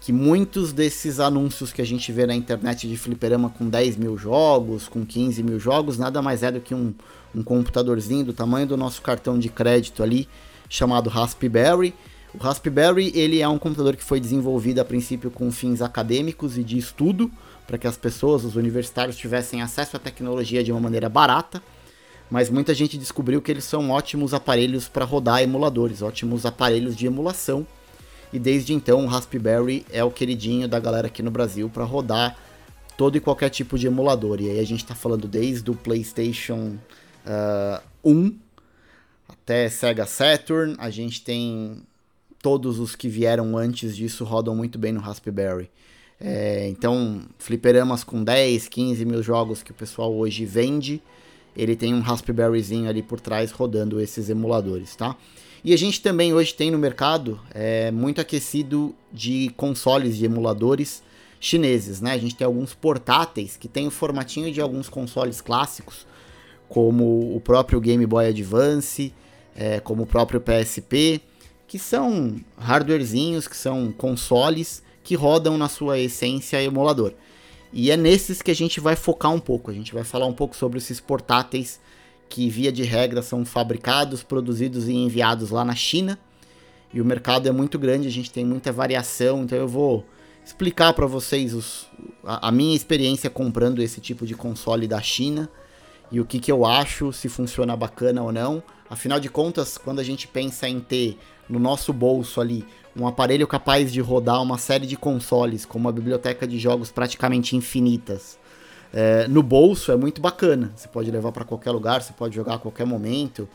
que 0.00 0.12
muitos 0.12 0.72
desses 0.72 1.20
anúncios 1.20 1.72
que 1.72 1.80
a 1.80 1.86
gente 1.86 2.10
vê 2.10 2.26
na 2.26 2.34
internet 2.34 2.88
de 2.88 2.96
fliperama 2.96 3.50
com 3.50 3.68
10 3.68 3.96
mil 3.96 4.18
jogos, 4.18 4.88
com 4.88 5.06
15 5.06 5.44
mil 5.44 5.60
jogos, 5.60 5.96
nada 5.96 6.20
mais 6.20 6.42
é 6.42 6.50
do 6.50 6.60
que 6.60 6.74
um, 6.74 6.92
um 7.32 7.40
computadorzinho 7.40 8.24
do 8.24 8.32
tamanho 8.32 8.66
do 8.66 8.76
nosso 8.76 9.00
cartão 9.00 9.38
de 9.38 9.48
crédito 9.48 10.02
ali, 10.02 10.28
chamado 10.68 11.08
Raspberry. 11.08 11.94
O 12.38 12.42
Raspberry 12.42 13.12
ele 13.14 13.40
é 13.40 13.48
um 13.48 13.58
computador 13.58 13.96
que 13.96 14.04
foi 14.04 14.20
desenvolvido 14.20 14.80
a 14.80 14.84
princípio 14.84 15.30
com 15.30 15.50
fins 15.50 15.80
acadêmicos 15.80 16.58
e 16.58 16.62
de 16.62 16.76
estudo, 16.78 17.30
para 17.66 17.78
que 17.78 17.86
as 17.86 17.96
pessoas, 17.96 18.44
os 18.44 18.56
universitários, 18.56 19.16
tivessem 19.16 19.62
acesso 19.62 19.96
à 19.96 19.98
tecnologia 19.98 20.62
de 20.62 20.70
uma 20.70 20.80
maneira 20.80 21.08
barata 21.08 21.62
mas 22.30 22.50
muita 22.50 22.74
gente 22.74 22.98
descobriu 22.98 23.40
que 23.40 23.50
eles 23.50 23.64
são 23.64 23.90
ótimos 23.90 24.34
aparelhos 24.34 24.88
para 24.88 25.04
rodar 25.04 25.42
emuladores, 25.42 26.02
ótimos 26.02 26.44
aparelhos 26.44 26.96
de 26.96 27.06
emulação. 27.06 27.66
E 28.32 28.38
desde 28.38 28.74
então 28.74 29.04
o 29.04 29.06
Raspberry 29.06 29.86
é 29.90 30.02
o 30.02 30.10
queridinho 30.10 30.66
da 30.66 30.80
galera 30.80 31.06
aqui 31.06 31.22
no 31.22 31.30
Brasil 31.30 31.70
para 31.70 31.84
rodar 31.84 32.36
todo 32.96 33.16
e 33.16 33.20
qualquer 33.20 33.50
tipo 33.50 33.78
de 33.78 33.86
emulador. 33.86 34.40
E 34.40 34.50
aí 34.50 34.58
a 34.58 34.66
gente 34.66 34.82
está 34.82 34.94
falando 34.94 35.28
desde 35.28 35.70
o 35.70 35.74
PlayStation 35.74 36.76
uh, 37.24 37.80
1 38.04 38.36
até 39.28 39.68
Sega 39.68 40.06
Saturn, 40.06 40.74
a 40.78 40.90
gente 40.90 41.22
tem 41.22 41.82
todos 42.46 42.78
os 42.78 42.94
que 42.94 43.08
vieram 43.08 43.58
antes 43.58 43.96
disso 43.96 44.22
rodam 44.22 44.54
muito 44.54 44.78
bem 44.78 44.92
no 44.92 45.00
Raspberry. 45.00 45.68
É, 46.20 46.68
então, 46.68 47.22
fliperamas 47.38 48.04
com 48.04 48.22
10, 48.22 48.68
15 48.68 49.04
mil 49.04 49.20
jogos 49.20 49.64
que 49.64 49.72
o 49.72 49.74
pessoal 49.74 50.14
hoje 50.14 50.44
vende 50.44 51.02
ele 51.56 51.74
tem 51.74 51.92
um 51.92 52.00
Raspberryzinho 52.00 52.88
ali 52.88 53.02
por 53.02 53.18
trás 53.18 53.50
rodando 53.50 54.00
esses 54.00 54.28
emuladores, 54.28 54.94
tá? 54.94 55.16
E 55.64 55.72
a 55.72 55.76
gente 55.76 56.00
também 56.00 56.32
hoje 56.32 56.54
tem 56.54 56.70
no 56.70 56.78
mercado 56.78 57.40
é, 57.52 57.90
muito 57.90 58.20
aquecido 58.20 58.94
de 59.12 59.50
consoles 59.56 60.16
de 60.16 60.24
emuladores 60.24 61.02
chineses, 61.40 62.00
né? 62.00 62.12
A 62.12 62.18
gente 62.18 62.36
tem 62.36 62.44
alguns 62.44 62.74
portáteis 62.74 63.56
que 63.56 63.66
tem 63.66 63.88
o 63.88 63.90
formatinho 63.90 64.52
de 64.52 64.60
alguns 64.60 64.88
consoles 64.88 65.40
clássicos, 65.40 66.06
como 66.68 67.34
o 67.34 67.40
próprio 67.40 67.80
Game 67.80 68.06
Boy 68.06 68.28
Advance, 68.28 69.12
é, 69.56 69.80
como 69.80 70.04
o 70.04 70.06
próprio 70.06 70.40
PSP, 70.40 71.20
que 71.66 71.78
são 71.78 72.36
hardwarezinhos, 72.56 73.48
que 73.48 73.56
são 73.56 73.92
consoles 73.92 74.82
que 75.02 75.14
rodam 75.14 75.56
na 75.56 75.68
sua 75.68 75.98
essência 75.98 76.62
emulador. 76.62 77.12
E 77.72 77.90
é 77.90 77.96
nesses 77.96 78.40
que 78.40 78.50
a 78.50 78.54
gente 78.54 78.80
vai 78.80 78.96
focar 78.96 79.32
um 79.32 79.40
pouco. 79.40 79.70
A 79.70 79.74
gente 79.74 79.92
vai 79.92 80.04
falar 80.04 80.26
um 80.26 80.32
pouco 80.32 80.56
sobre 80.56 80.78
esses 80.78 81.00
portáteis 81.00 81.80
que, 82.28 82.48
via 82.48 82.72
de 82.72 82.82
regra, 82.82 83.22
são 83.22 83.44
fabricados, 83.44 84.22
produzidos 84.22 84.88
e 84.88 84.92
enviados 84.94 85.50
lá 85.50 85.64
na 85.64 85.74
China. 85.74 86.18
E 86.92 87.00
o 87.00 87.04
mercado 87.04 87.48
é 87.48 87.52
muito 87.52 87.78
grande, 87.78 88.08
a 88.08 88.10
gente 88.10 88.30
tem 88.30 88.44
muita 88.44 88.72
variação, 88.72 89.42
então 89.42 89.58
eu 89.58 89.68
vou 89.68 90.04
explicar 90.44 90.92
para 90.92 91.06
vocês 91.06 91.52
os, 91.52 91.88
a, 92.24 92.48
a, 92.48 92.52
minha 92.52 92.74
experiência 92.74 93.28
comprando 93.28 93.82
esse 93.82 94.00
tipo 94.00 94.24
de 94.24 94.34
console 94.34 94.86
da 94.86 95.02
China 95.02 95.50
e 96.10 96.20
o 96.20 96.24
que, 96.24 96.38
que 96.38 96.50
eu 96.50 96.64
acho, 96.64 97.12
se 97.12 97.28
funciona 97.28 97.76
bacana 97.76 98.22
ou 98.22 98.32
não. 98.32 98.62
Afinal 98.88 99.18
de 99.18 99.28
contas, 99.28 99.76
quando 99.76 99.98
a 99.98 100.04
gente 100.04 100.28
pensa 100.28 100.68
em 100.68 100.78
ter 100.78 101.18
no 101.48 101.58
nosso 101.58 101.92
bolso 101.92 102.40
ali 102.40 102.64
um 102.98 103.06
aparelho 103.06 103.46
capaz 103.46 103.92
de 103.92 104.00
rodar 104.00 104.42
uma 104.42 104.56
série 104.56 104.86
de 104.86 104.96
consoles, 104.96 105.66
com 105.66 105.78
uma 105.78 105.92
biblioteca 105.92 106.46
de 106.46 106.58
jogos 106.58 106.90
praticamente 106.90 107.54
infinitas, 107.54 108.38
é, 108.92 109.28
no 109.28 109.42
bolso 109.42 109.92
é 109.92 109.96
muito 109.96 110.20
bacana. 110.20 110.72
Você 110.74 110.88
pode 110.88 111.10
levar 111.10 111.30
para 111.30 111.44
qualquer 111.44 111.70
lugar, 111.72 112.00
você 112.00 112.14
pode 112.14 112.34
jogar 112.34 112.54
a 112.54 112.58
qualquer 112.58 112.86
momento. 112.86 113.46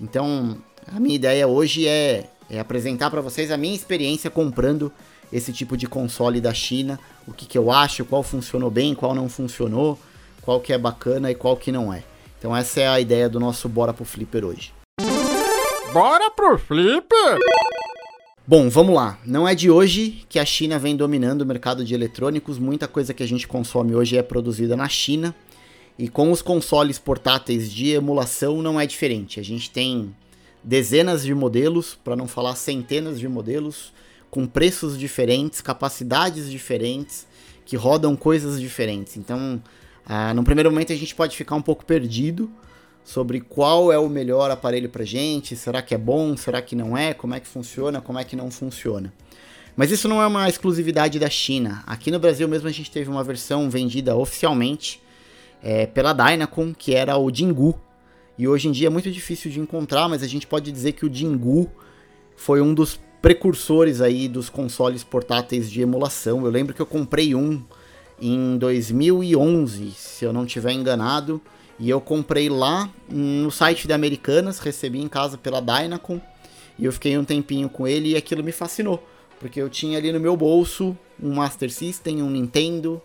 Então, 0.00 0.56
a 0.86 1.00
minha 1.00 1.16
ideia 1.16 1.48
hoje 1.48 1.88
é, 1.88 2.30
é 2.48 2.60
apresentar 2.60 3.10
para 3.10 3.20
vocês 3.20 3.50
a 3.50 3.56
minha 3.56 3.74
experiência 3.74 4.30
comprando 4.30 4.92
esse 5.32 5.52
tipo 5.52 5.76
de 5.76 5.88
console 5.88 6.40
da 6.40 6.54
China, 6.54 7.00
o 7.26 7.32
que, 7.32 7.46
que 7.46 7.58
eu 7.58 7.72
acho, 7.72 8.04
qual 8.04 8.22
funcionou 8.22 8.70
bem, 8.70 8.94
qual 8.94 9.14
não 9.14 9.28
funcionou, 9.28 9.98
qual 10.42 10.60
que 10.60 10.72
é 10.72 10.78
bacana 10.78 11.30
e 11.30 11.34
qual 11.34 11.56
que 11.56 11.72
não 11.72 11.92
é. 11.92 12.04
Então 12.38 12.54
essa 12.56 12.80
é 12.80 12.86
a 12.86 13.00
ideia 13.00 13.28
do 13.28 13.40
nosso 13.40 13.68
Bora 13.68 13.92
pro 13.92 14.04
Flipper 14.04 14.44
hoje. 14.44 14.83
Bora 15.94 16.28
pro 16.28 16.58
Flipper! 16.58 17.38
Bom, 18.44 18.68
vamos 18.68 18.96
lá. 18.96 19.16
Não 19.24 19.46
é 19.46 19.54
de 19.54 19.70
hoje 19.70 20.24
que 20.28 20.40
a 20.40 20.44
China 20.44 20.76
vem 20.76 20.96
dominando 20.96 21.42
o 21.42 21.46
mercado 21.46 21.84
de 21.84 21.94
eletrônicos. 21.94 22.58
Muita 22.58 22.88
coisa 22.88 23.14
que 23.14 23.22
a 23.22 23.28
gente 23.28 23.46
consome 23.46 23.94
hoje 23.94 24.16
é 24.16 24.22
produzida 24.24 24.76
na 24.76 24.88
China. 24.88 25.32
E 25.96 26.08
com 26.08 26.32
os 26.32 26.42
consoles 26.42 26.98
portáteis 26.98 27.72
de 27.72 27.90
emulação 27.90 28.60
não 28.60 28.80
é 28.80 28.88
diferente. 28.88 29.38
A 29.38 29.42
gente 29.44 29.70
tem 29.70 30.12
dezenas 30.64 31.22
de 31.22 31.32
modelos, 31.32 31.96
para 32.02 32.16
não 32.16 32.26
falar 32.26 32.56
centenas 32.56 33.20
de 33.20 33.28
modelos, 33.28 33.92
com 34.32 34.48
preços 34.48 34.98
diferentes, 34.98 35.60
capacidades 35.60 36.50
diferentes, 36.50 37.24
que 37.64 37.76
rodam 37.76 38.16
coisas 38.16 38.60
diferentes. 38.60 39.16
Então, 39.16 39.62
ah, 40.04 40.34
no 40.34 40.42
primeiro 40.42 40.72
momento 40.72 40.92
a 40.92 40.96
gente 40.96 41.14
pode 41.14 41.36
ficar 41.36 41.54
um 41.54 41.62
pouco 41.62 41.84
perdido 41.84 42.50
sobre 43.04 43.38
qual 43.38 43.92
é 43.92 43.98
o 43.98 44.08
melhor 44.08 44.50
aparelho 44.50 44.88
para 44.88 45.04
gente, 45.04 45.54
será 45.54 45.82
que 45.82 45.94
é 45.94 45.98
bom, 45.98 46.34
será 46.36 46.62
que 46.62 46.74
não 46.74 46.96
é, 46.96 47.12
como 47.12 47.34
é 47.34 47.40
que 47.40 47.46
funciona, 47.46 48.00
como 48.00 48.18
é 48.18 48.24
que 48.24 48.34
não 48.34 48.50
funciona. 48.50 49.12
Mas 49.76 49.90
isso 49.90 50.08
não 50.08 50.22
é 50.22 50.26
uma 50.26 50.48
exclusividade 50.48 51.18
da 51.18 51.28
China. 51.28 51.82
Aqui 51.86 52.10
no 52.10 52.18
Brasil 52.18 52.48
mesmo 52.48 52.66
a 52.66 52.72
gente 52.72 52.90
teve 52.90 53.10
uma 53.10 53.22
versão 53.22 53.68
vendida 53.68 54.16
oficialmente 54.16 55.02
é, 55.62 55.84
pela 55.84 56.12
Dynacon, 56.12 56.72
que 56.72 56.94
era 56.94 57.18
o 57.18 57.30
Jingu. 57.32 57.78
E 58.38 58.48
hoje 58.48 58.68
em 58.68 58.72
dia 58.72 58.86
é 58.86 58.90
muito 58.90 59.10
difícil 59.10 59.50
de 59.50 59.60
encontrar, 59.60 60.08
mas 60.08 60.22
a 60.22 60.26
gente 60.26 60.46
pode 60.46 60.72
dizer 60.72 60.92
que 60.92 61.04
o 61.04 61.12
Jingu 61.12 61.70
foi 62.36 62.60
um 62.60 62.72
dos 62.72 62.98
precursores 63.20 64.00
aí 64.00 64.28
dos 64.28 64.48
consoles 64.48 65.02
portáteis 65.04 65.70
de 65.70 65.80
emulação. 65.80 66.44
Eu 66.44 66.50
lembro 66.50 66.72
que 66.72 66.82
eu 66.82 66.86
comprei 66.86 67.34
um 67.34 67.62
em 68.20 68.56
2011, 68.56 69.90
se 69.92 70.24
eu 70.24 70.32
não 70.32 70.44
estiver 70.44 70.72
enganado. 70.72 71.40
E 71.78 71.90
eu 71.90 72.00
comprei 72.00 72.48
lá 72.48 72.88
no 73.08 73.50
site 73.50 73.88
da 73.88 73.94
Americanas, 73.94 74.58
recebi 74.58 75.00
em 75.00 75.08
casa 75.08 75.36
pela 75.36 75.60
Dynacon. 75.60 76.20
E 76.78 76.84
eu 76.84 76.92
fiquei 76.92 77.16
um 77.18 77.24
tempinho 77.24 77.68
com 77.68 77.86
ele 77.86 78.10
e 78.10 78.16
aquilo 78.16 78.42
me 78.42 78.52
fascinou. 78.52 79.02
Porque 79.40 79.60
eu 79.60 79.68
tinha 79.68 79.98
ali 79.98 80.12
no 80.12 80.20
meu 80.20 80.36
bolso 80.36 80.96
um 81.22 81.34
Master 81.34 81.70
System, 81.72 82.22
um 82.22 82.30
Nintendo, 82.30 83.00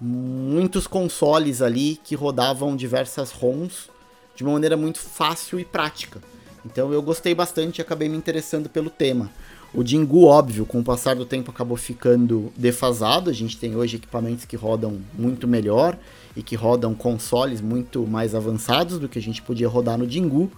muitos 0.00 0.86
consoles 0.86 1.62
ali 1.62 1.98
que 2.02 2.14
rodavam 2.14 2.76
diversas 2.76 3.30
ROMs 3.30 3.88
de 4.34 4.42
uma 4.42 4.52
maneira 4.52 4.76
muito 4.76 4.98
fácil 4.98 5.58
e 5.58 5.64
prática. 5.64 6.20
Então 6.64 6.92
eu 6.92 7.00
gostei 7.00 7.34
bastante 7.34 7.78
e 7.78 7.82
acabei 7.82 8.08
me 8.08 8.16
interessando 8.16 8.68
pelo 8.68 8.90
tema. 8.90 9.30
O 9.72 9.84
Jingu, 9.84 10.24
óbvio, 10.24 10.66
com 10.66 10.80
o 10.80 10.84
passar 10.84 11.14
do 11.16 11.24
tempo 11.24 11.50
acabou 11.50 11.76
ficando 11.76 12.52
defasado. 12.56 13.30
A 13.30 13.32
gente 13.32 13.56
tem 13.56 13.76
hoje 13.76 13.96
equipamentos 13.96 14.44
que 14.44 14.56
rodam 14.56 15.00
muito 15.14 15.46
melhor 15.46 15.98
e 16.36 16.42
que 16.42 16.54
rodam 16.54 16.94
consoles 16.94 17.60
muito 17.60 18.06
mais 18.06 18.34
avançados 18.34 18.98
do 18.98 19.08
que 19.08 19.18
a 19.18 19.22
gente 19.22 19.40
podia 19.40 19.68
rodar 19.68 19.96
no 19.96 20.08
Jingu. 20.08 20.50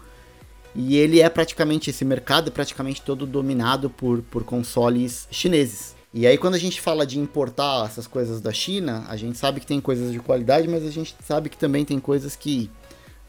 E 0.75 0.97
ele 0.97 1.21
é 1.21 1.29
praticamente, 1.29 1.91
esse 1.91 2.05
mercado 2.05 2.49
é 2.49 2.51
praticamente 2.51 3.01
todo 3.01 3.25
dominado 3.25 3.89
por, 3.89 4.21
por 4.23 4.45
consoles 4.45 5.29
chineses. 5.31 5.97
E 6.13 6.27
aí 6.27 6.37
quando 6.37 6.55
a 6.55 6.59
gente 6.59 6.81
fala 6.81 7.07
de 7.07 7.19
importar 7.19 7.87
essas 7.87 8.07
coisas 8.07 8.41
da 8.41 8.53
China, 8.53 9.05
a 9.09 9.17
gente 9.17 9.39
sabe 9.39 9.61
que 9.61 9.67
tem 9.67 9.81
coisas 9.81 10.13
de 10.13 10.19
qualidade, 10.19 10.67
mas 10.67 10.85
a 10.85 10.91
gente 10.91 11.15
sabe 11.25 11.49
que 11.49 11.57
também 11.57 11.85
tem 11.85 12.01
coisas 12.01 12.35
que 12.35 12.71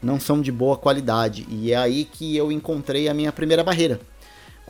não 0.02 0.18
são 0.18 0.40
de 0.40 0.50
boa 0.50 0.76
qualidade. 0.76 1.46
E 1.48 1.72
é 1.72 1.76
aí 1.76 2.04
que 2.04 2.36
eu 2.36 2.50
encontrei 2.50 3.08
a 3.08 3.14
minha 3.14 3.32
primeira 3.32 3.62
barreira 3.62 4.00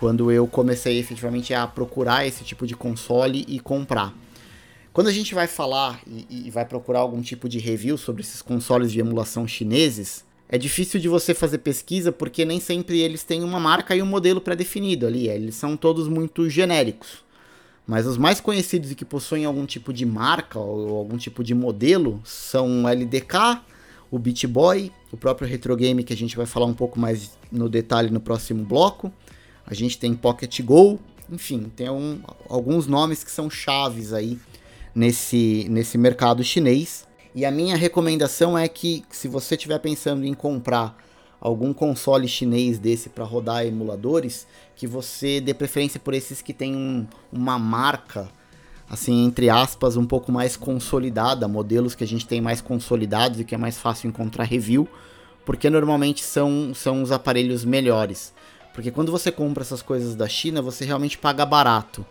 quando 0.00 0.32
eu 0.32 0.46
comecei 0.46 0.98
efetivamente 0.98 1.52
a 1.52 1.66
procurar 1.66 2.26
esse 2.26 2.42
tipo 2.42 2.66
de 2.66 2.74
console 2.74 3.44
e 3.46 3.60
comprar. 3.60 4.14
Quando 4.92 5.06
a 5.06 5.12
gente 5.12 5.34
vai 5.34 5.46
falar 5.46 6.00
e, 6.06 6.46
e, 6.46 6.50
vai 6.50 6.64
procurar 6.64 7.00
algum 7.00 7.22
tipo 7.22 7.48
de 7.48 7.58
review 7.58 7.96
sobre 7.96 8.22
esses 8.22 8.42
consoles 8.42 8.90
de 8.90 8.98
emulação 8.98 9.46
chineses, 9.46 10.24
é 10.48 10.58
difícil 10.58 10.98
de 10.98 11.08
você 11.08 11.32
fazer 11.32 11.58
pesquisa 11.58 12.10
porque 12.10 12.44
nem 12.44 12.58
sempre 12.58 12.98
eles 12.98 13.22
têm 13.22 13.44
uma 13.44 13.60
marca 13.60 13.94
e 13.94 14.02
um 14.02 14.06
modelo 14.06 14.40
pré-definido 14.40 15.06
ali. 15.06 15.28
Eles 15.28 15.54
são 15.54 15.76
todos 15.76 16.08
muito 16.08 16.50
genéricos. 16.50 17.24
Mas 17.86 18.06
os 18.06 18.18
mais 18.18 18.40
conhecidos 18.40 18.90
e 18.90 18.94
que 18.94 19.04
possuem 19.04 19.44
algum 19.44 19.64
tipo 19.64 19.92
de 19.92 20.04
marca 20.04 20.58
ou 20.58 20.96
algum 20.96 21.16
tipo 21.16 21.44
de 21.44 21.54
modelo 21.54 22.20
são 22.24 22.84
o 22.84 22.88
LDK, 22.88 23.60
o 24.10 24.18
Beat 24.18 24.46
Boy, 24.46 24.92
o 25.12 25.16
próprio 25.16 25.48
Retro 25.48 25.76
Game 25.76 26.02
que 26.02 26.12
a 26.12 26.16
gente 26.16 26.36
vai 26.36 26.46
falar 26.46 26.66
um 26.66 26.74
pouco 26.74 26.98
mais 26.98 27.38
no 27.50 27.68
detalhe 27.68 28.10
no 28.10 28.20
próximo 28.20 28.64
bloco 28.64 29.12
a 29.70 29.74
gente 29.74 29.96
tem 29.96 30.14
Pocket 30.14 30.60
Go, 30.62 30.98
enfim, 31.30 31.70
tem 31.76 31.88
um, 31.88 32.20
alguns 32.48 32.88
nomes 32.88 33.22
que 33.22 33.30
são 33.30 33.48
chaves 33.48 34.12
aí 34.12 34.36
nesse, 34.94 35.66
nesse 35.68 35.96
mercado 35.96 36.42
chinês. 36.42 37.06
E 37.34 37.44
a 37.44 37.50
minha 37.50 37.76
recomendação 37.76 38.58
é 38.58 38.66
que 38.68 39.04
se 39.10 39.28
você 39.28 39.54
estiver 39.54 39.78
pensando 39.78 40.24
em 40.24 40.34
comprar 40.34 40.96
algum 41.40 41.72
console 41.72 42.28
chinês 42.28 42.78
desse 42.78 43.08
para 43.08 43.24
rodar 43.24 43.64
emuladores, 43.64 44.46
que 44.76 44.86
você 44.86 45.40
dê 45.40 45.54
preferência 45.54 45.98
por 45.98 46.12
esses 46.12 46.42
que 46.42 46.52
tem 46.52 46.74
um, 46.74 47.06
uma 47.32 47.58
marca 47.58 48.28
assim, 48.90 49.24
entre 49.24 49.48
aspas, 49.48 49.96
um 49.96 50.04
pouco 50.04 50.32
mais 50.32 50.56
consolidada, 50.56 51.46
modelos 51.46 51.94
que 51.94 52.02
a 52.02 52.06
gente 52.06 52.26
tem 52.26 52.40
mais 52.40 52.60
consolidados 52.60 53.38
e 53.38 53.44
que 53.44 53.54
é 53.54 53.58
mais 53.58 53.78
fácil 53.78 54.08
encontrar 54.08 54.42
review, 54.42 54.88
porque 55.46 55.70
normalmente 55.70 56.24
são, 56.24 56.72
são 56.74 57.00
os 57.00 57.12
aparelhos 57.12 57.64
melhores. 57.64 58.34
Porque 58.74 58.90
quando 58.90 59.12
você 59.12 59.30
compra 59.30 59.62
essas 59.62 59.80
coisas 59.80 60.16
da 60.16 60.28
China, 60.28 60.60
você 60.60 60.84
realmente 60.84 61.16
paga 61.16 61.46
barato. 61.46 62.04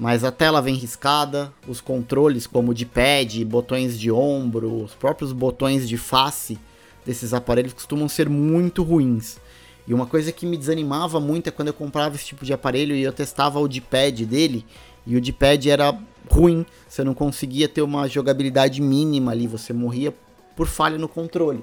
Mas 0.00 0.24
a 0.24 0.32
tela 0.32 0.62
vem 0.62 0.76
riscada, 0.76 1.52
os 1.68 1.78
controles 1.78 2.46
como 2.46 2.72
de 2.72 2.86
pad, 2.86 3.44
botões 3.44 4.00
de 4.00 4.10
ombro, 4.10 4.82
os 4.82 4.94
próprios 4.94 5.30
botões 5.30 5.86
de 5.86 5.98
face 5.98 6.58
desses 7.04 7.34
aparelhos 7.34 7.74
costumam 7.74 8.08
ser 8.08 8.26
muito 8.26 8.82
ruins. 8.82 9.36
E 9.86 9.92
uma 9.92 10.06
coisa 10.06 10.32
que 10.32 10.46
me 10.46 10.56
desanimava 10.56 11.20
muito 11.20 11.48
é 11.48 11.50
quando 11.50 11.68
eu 11.68 11.74
comprava 11.74 12.14
esse 12.14 12.24
tipo 12.24 12.46
de 12.46 12.52
aparelho 12.54 12.96
e 12.96 13.02
eu 13.02 13.12
testava 13.12 13.60
o 13.60 13.68
D-pad 13.68 14.24
dele 14.24 14.64
e 15.06 15.18
o 15.18 15.20
D-pad 15.20 15.68
era 15.68 15.94
ruim, 16.30 16.64
você 16.88 17.04
não 17.04 17.12
conseguia 17.12 17.68
ter 17.68 17.82
uma 17.82 18.08
jogabilidade 18.08 18.80
mínima 18.80 19.32
ali, 19.32 19.46
você 19.46 19.74
morria 19.74 20.14
por 20.56 20.66
falha 20.66 20.96
no 20.96 21.08
controle. 21.08 21.62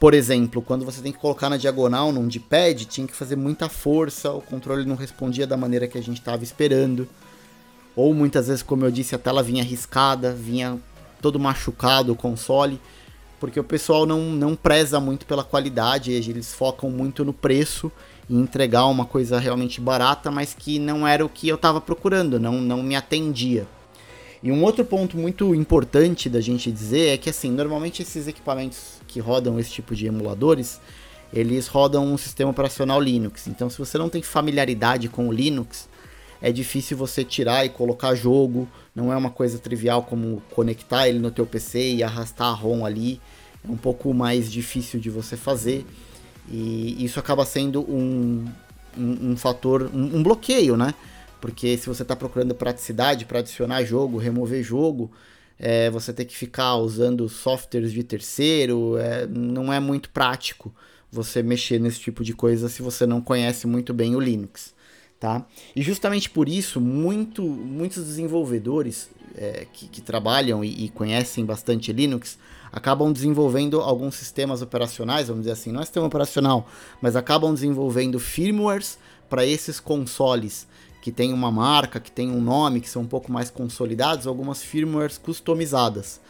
Por 0.00 0.14
exemplo, 0.14 0.60
quando 0.60 0.84
você 0.84 1.00
tem 1.00 1.12
que 1.12 1.18
colocar 1.18 1.48
na 1.48 1.56
diagonal 1.56 2.10
num 2.10 2.26
D-pad, 2.26 2.86
tinha 2.86 3.06
que 3.06 3.14
fazer 3.14 3.36
muita 3.36 3.68
força, 3.68 4.32
o 4.32 4.42
controle 4.42 4.84
não 4.84 4.96
respondia 4.96 5.46
da 5.46 5.56
maneira 5.56 5.86
que 5.86 5.96
a 5.96 6.02
gente 6.02 6.18
estava 6.18 6.42
esperando. 6.42 7.08
Ou 7.96 8.12
muitas 8.12 8.48
vezes, 8.48 8.62
como 8.62 8.84
eu 8.84 8.90
disse, 8.90 9.14
a 9.14 9.18
tela 9.18 9.42
vinha 9.42 9.64
riscada, 9.64 10.32
vinha 10.32 10.78
todo 11.20 11.40
machucado 11.40 12.12
o 12.12 12.16
console, 12.16 12.78
porque 13.40 13.58
o 13.58 13.64
pessoal 13.64 14.04
não, 14.04 14.20
não 14.20 14.54
preza 14.54 15.00
muito 15.00 15.24
pela 15.24 15.42
qualidade, 15.42 16.12
eles 16.12 16.52
focam 16.52 16.90
muito 16.90 17.24
no 17.24 17.32
preço 17.32 17.90
e 18.28 18.34
entregar 18.36 18.86
uma 18.86 19.06
coisa 19.06 19.38
realmente 19.38 19.80
barata, 19.80 20.30
mas 20.30 20.54
que 20.54 20.78
não 20.78 21.08
era 21.08 21.24
o 21.24 21.28
que 21.28 21.48
eu 21.48 21.56
estava 21.56 21.80
procurando, 21.80 22.38
não, 22.38 22.60
não 22.60 22.82
me 22.82 22.94
atendia. 22.94 23.66
E 24.42 24.52
um 24.52 24.62
outro 24.62 24.84
ponto 24.84 25.16
muito 25.16 25.54
importante 25.54 26.28
da 26.28 26.40
gente 26.40 26.70
dizer 26.70 27.14
é 27.14 27.16
que 27.16 27.30
assim, 27.30 27.50
normalmente 27.50 28.02
esses 28.02 28.28
equipamentos 28.28 29.00
que 29.08 29.20
rodam 29.20 29.58
esse 29.58 29.70
tipo 29.70 29.94
de 29.94 30.06
emuladores, 30.06 30.80
eles 31.32 31.66
rodam 31.66 32.04
um 32.06 32.18
sistema 32.18 32.50
operacional 32.50 33.00
Linux. 33.00 33.46
Então, 33.46 33.68
se 33.68 33.78
você 33.78 33.98
não 33.98 34.08
tem 34.08 34.22
familiaridade 34.22 35.08
com 35.08 35.28
o 35.28 35.32
Linux, 35.32 35.88
é 36.40 36.52
difícil 36.52 36.96
você 36.96 37.24
tirar 37.24 37.64
e 37.64 37.68
colocar 37.68 38.14
jogo, 38.14 38.68
não 38.94 39.12
é 39.12 39.16
uma 39.16 39.30
coisa 39.30 39.58
trivial 39.58 40.02
como 40.02 40.42
conectar 40.50 41.08
ele 41.08 41.18
no 41.18 41.30
teu 41.30 41.46
PC 41.46 41.94
e 41.94 42.02
arrastar 42.02 42.48
a 42.48 42.52
ROM 42.52 42.84
ali, 42.84 43.20
é 43.64 43.70
um 43.70 43.76
pouco 43.76 44.12
mais 44.14 44.50
difícil 44.50 45.00
de 45.00 45.10
você 45.10 45.36
fazer. 45.36 45.84
E 46.48 47.04
isso 47.04 47.18
acaba 47.18 47.44
sendo 47.44 47.80
um, 47.82 48.44
um, 48.96 49.32
um 49.32 49.36
fator, 49.36 49.90
um, 49.92 50.18
um, 50.18 50.22
bloqueio, 50.22 50.76
né? 50.76 50.94
Porque 51.40 51.76
se 51.76 51.88
você 51.88 52.02
está 52.02 52.14
procurando 52.14 52.54
praticidade 52.54 53.24
para 53.24 53.40
adicionar 53.40 53.84
jogo, 53.84 54.16
remover 54.16 54.62
jogo, 54.62 55.10
é, 55.58 55.90
você 55.90 56.12
ter 56.12 56.24
que 56.24 56.36
ficar 56.36 56.76
usando 56.76 57.28
softwares 57.28 57.92
de 57.92 58.02
terceiro, 58.04 58.96
é, 58.98 59.26
não 59.26 59.72
é 59.72 59.80
muito 59.80 60.10
prático 60.10 60.72
você 61.10 61.42
mexer 61.42 61.80
nesse 61.80 62.00
tipo 62.00 62.22
de 62.22 62.32
coisa 62.32 62.68
se 62.68 62.82
você 62.82 63.06
não 63.06 63.20
conhece 63.20 63.66
muito 63.66 63.92
bem 63.92 64.14
o 64.14 64.20
Linux. 64.20 64.74
Tá? 65.18 65.46
E 65.74 65.80
justamente 65.80 66.28
por 66.28 66.46
isso, 66.46 66.78
muito, 66.78 67.42
muitos 67.42 68.04
desenvolvedores 68.04 69.08
é, 69.34 69.66
que, 69.72 69.88
que, 69.88 70.02
trabalham 70.02 70.62
e, 70.62 70.84
e, 70.84 70.88
conhecem 70.90 71.44
bastante 71.44 71.90
Linux 71.90 72.38
acabam 72.70 73.10
desenvolvendo 73.10 73.80
alguns 73.80 74.14
sistemas 74.16 74.60
operacionais, 74.60 75.28
vamos 75.28 75.42
dizer 75.42 75.52
assim, 75.52 75.72
não 75.72 75.80
é 75.80 75.84
sistema 75.84 76.06
operacional, 76.06 76.68
mas 77.00 77.16
acabam 77.16 77.54
desenvolvendo 77.54 78.20
firmwares 78.20 78.98
para 79.28 79.46
esses 79.46 79.80
consoles 79.80 80.66
que 81.00 81.12
tem 81.12 81.32
uma 81.32 81.50
marca, 81.50 82.00
que 82.00 82.10
tem 82.10 82.30
um 82.30 82.40
nome, 82.40 82.80
que 82.80 82.88
são 82.90 83.02
um 83.02 83.06
pouco 83.06 83.30
mais 83.30 83.48
consolidados, 83.48 84.26
algumas 84.26 84.62
firmwares 84.62 85.16
customizadas. 85.16 86.20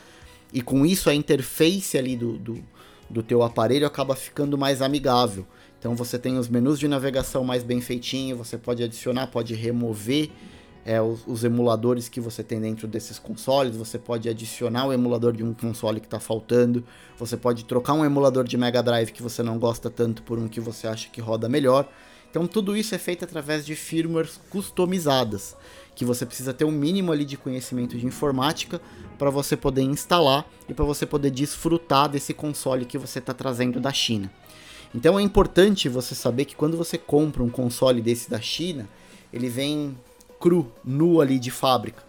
E 0.52 0.60
com 0.60 0.84
isso 0.84 1.08
a 1.08 1.14
interface 1.14 1.96
ali 1.96 2.16
do, 2.16 2.36
do, 2.36 2.64
do 3.08 3.22
teu 3.22 3.42
aparelho 3.42 3.86
acaba 3.86 4.14
ficando 4.14 4.58
mais 4.58 4.82
amigável. 4.82 5.46
Então 5.86 5.94
você 5.94 6.18
tem 6.18 6.36
os 6.36 6.48
menus 6.48 6.80
de 6.80 6.88
navegação 6.88 7.44
mais 7.44 7.62
bem 7.62 7.80
feitinho, 7.80 8.36
você 8.36 8.58
pode 8.58 8.82
adicionar, 8.82 9.28
pode 9.28 9.54
remover 9.54 10.32
é, 10.84 11.00
os, 11.00 11.24
os, 11.24 11.44
emuladores 11.44 12.08
que 12.08 12.20
você 12.20 12.42
tem 12.42 12.60
dentro 12.60 12.88
desses 12.88 13.20
consoles, 13.20 13.76
você 13.76 13.96
pode 13.96 14.28
adicionar 14.28 14.86
o 14.86 14.92
emulador 14.92 15.32
de 15.32 15.44
um 15.44 15.54
console 15.54 16.00
que 16.00 16.08
está 16.08 16.18
faltando, 16.18 16.82
você 17.16 17.36
pode 17.36 17.64
trocar 17.64 17.92
um 17.92 18.04
emulador 18.04 18.42
de 18.42 18.56
Mega 18.56 18.82
Drive 18.82 19.12
que 19.12 19.22
você 19.22 19.44
não 19.44 19.60
gosta 19.60 19.88
tanto 19.88 20.24
por 20.24 20.40
um 20.40 20.48
que 20.48 20.58
você 20.58 20.88
acha 20.88 21.08
que 21.08 21.20
roda 21.20 21.48
melhor. 21.48 21.88
Então 22.28 22.48
tudo 22.48 22.76
isso 22.76 22.92
é 22.92 22.98
feito 22.98 23.24
através 23.24 23.64
de 23.64 23.76
firmwares 23.76 24.40
customizadas, 24.50 25.56
que 25.94 26.04
você 26.04 26.26
precisa 26.26 26.52
ter 26.52 26.64
um 26.64 26.72
mínimo 26.72 27.12
ali 27.12 27.24
de 27.24 27.36
conhecimento 27.36 27.96
de 27.96 28.04
informática 28.04 28.80
para 29.16 29.30
você 29.30 29.56
poder 29.56 29.82
instalar 29.82 30.50
e 30.68 30.74
para 30.74 30.84
você 30.84 31.06
poder 31.06 31.30
desfrutar 31.30 32.08
desse 32.08 32.34
console 32.34 32.84
que 32.84 32.98
você 32.98 33.20
está 33.20 33.32
trazendo 33.32 33.78
da 33.78 33.92
China. 33.92 34.28
Então 34.94 35.18
é 35.18 35.22
importante 35.22 35.88
você 35.88 36.14
saber 36.14 36.44
que 36.44 36.56
quando 36.56 36.76
você 36.76 36.96
compra 36.96 37.42
um 37.42 37.50
console 37.50 38.00
desse 38.00 38.30
da 38.30 38.40
China, 38.40 38.88
ele 39.32 39.48
vem 39.48 39.96
cru, 40.40 40.70
nu 40.84 41.20
ali 41.20 41.38
de 41.38 41.50
fábrica. 41.50 42.02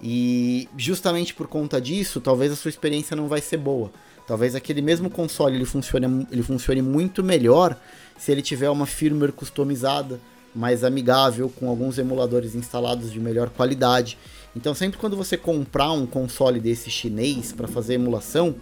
E 0.00 0.68
justamente 0.76 1.34
por 1.34 1.48
conta 1.48 1.80
disso, 1.80 2.20
talvez 2.20 2.52
a 2.52 2.56
sua 2.56 2.68
experiência 2.68 3.16
não 3.16 3.28
vai 3.28 3.40
ser 3.40 3.56
boa. 3.56 3.90
Talvez 4.26 4.54
aquele 4.54 4.82
mesmo 4.82 5.08
console 5.08 5.56
ele 5.56 5.64
funcione, 5.64 6.26
ele 6.30 6.42
funcione 6.42 6.82
muito 6.82 7.24
melhor 7.24 7.76
se 8.18 8.30
ele 8.30 8.42
tiver 8.42 8.68
uma 8.68 8.84
firmware 8.84 9.32
customizada, 9.32 10.20
mais 10.54 10.84
amigável, 10.84 11.48
com 11.48 11.68
alguns 11.68 11.98
emuladores 11.98 12.54
instalados 12.54 13.12
de 13.12 13.20
melhor 13.20 13.48
qualidade. 13.48 14.18
Então, 14.54 14.74
sempre 14.74 14.98
quando 14.98 15.16
você 15.16 15.36
comprar 15.36 15.92
um 15.92 16.04
console 16.04 16.58
desse 16.58 16.90
chinês 16.90 17.52
para 17.52 17.68
fazer 17.68 17.94
emulação, 17.94 18.54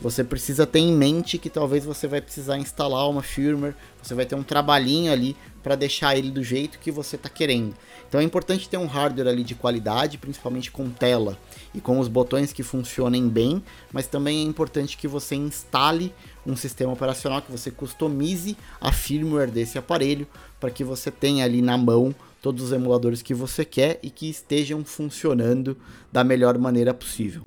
você 0.00 0.22
precisa 0.22 0.66
ter 0.66 0.78
em 0.78 0.92
mente 0.92 1.38
que 1.38 1.50
talvez 1.50 1.84
você 1.84 2.06
vai 2.06 2.20
precisar 2.20 2.56
instalar 2.58 3.08
uma 3.08 3.22
firmware, 3.22 3.74
você 4.02 4.14
vai 4.14 4.24
ter 4.24 4.34
um 4.34 4.42
trabalhinho 4.42 5.12
ali 5.12 5.36
para 5.62 5.74
deixar 5.74 6.16
ele 6.16 6.30
do 6.30 6.42
jeito 6.42 6.78
que 6.78 6.90
você 6.90 7.16
está 7.16 7.28
querendo. 7.28 7.74
Então 8.08 8.20
é 8.20 8.24
importante 8.24 8.68
ter 8.68 8.78
um 8.78 8.86
hardware 8.86 9.28
ali 9.28 9.42
de 9.42 9.54
qualidade, 9.54 10.16
principalmente 10.16 10.70
com 10.70 10.88
tela 10.88 11.36
e 11.74 11.80
com 11.80 11.98
os 11.98 12.08
botões 12.08 12.52
que 12.52 12.62
funcionem 12.62 13.28
bem, 13.28 13.62
mas 13.92 14.06
também 14.06 14.38
é 14.38 14.42
importante 14.42 14.96
que 14.96 15.08
você 15.08 15.34
instale 15.34 16.14
um 16.46 16.56
sistema 16.56 16.92
operacional, 16.92 17.42
que 17.42 17.52
você 17.52 17.70
customize 17.70 18.56
a 18.80 18.92
firmware 18.92 19.50
desse 19.50 19.78
aparelho 19.78 20.26
para 20.60 20.70
que 20.70 20.84
você 20.84 21.10
tenha 21.10 21.44
ali 21.44 21.60
na 21.60 21.76
mão 21.76 22.14
todos 22.40 22.62
os 22.62 22.72
emuladores 22.72 23.20
que 23.20 23.34
você 23.34 23.64
quer 23.64 23.98
e 24.02 24.10
que 24.10 24.30
estejam 24.30 24.84
funcionando 24.84 25.76
da 26.12 26.22
melhor 26.22 26.56
maneira 26.56 26.94
possível. 26.94 27.42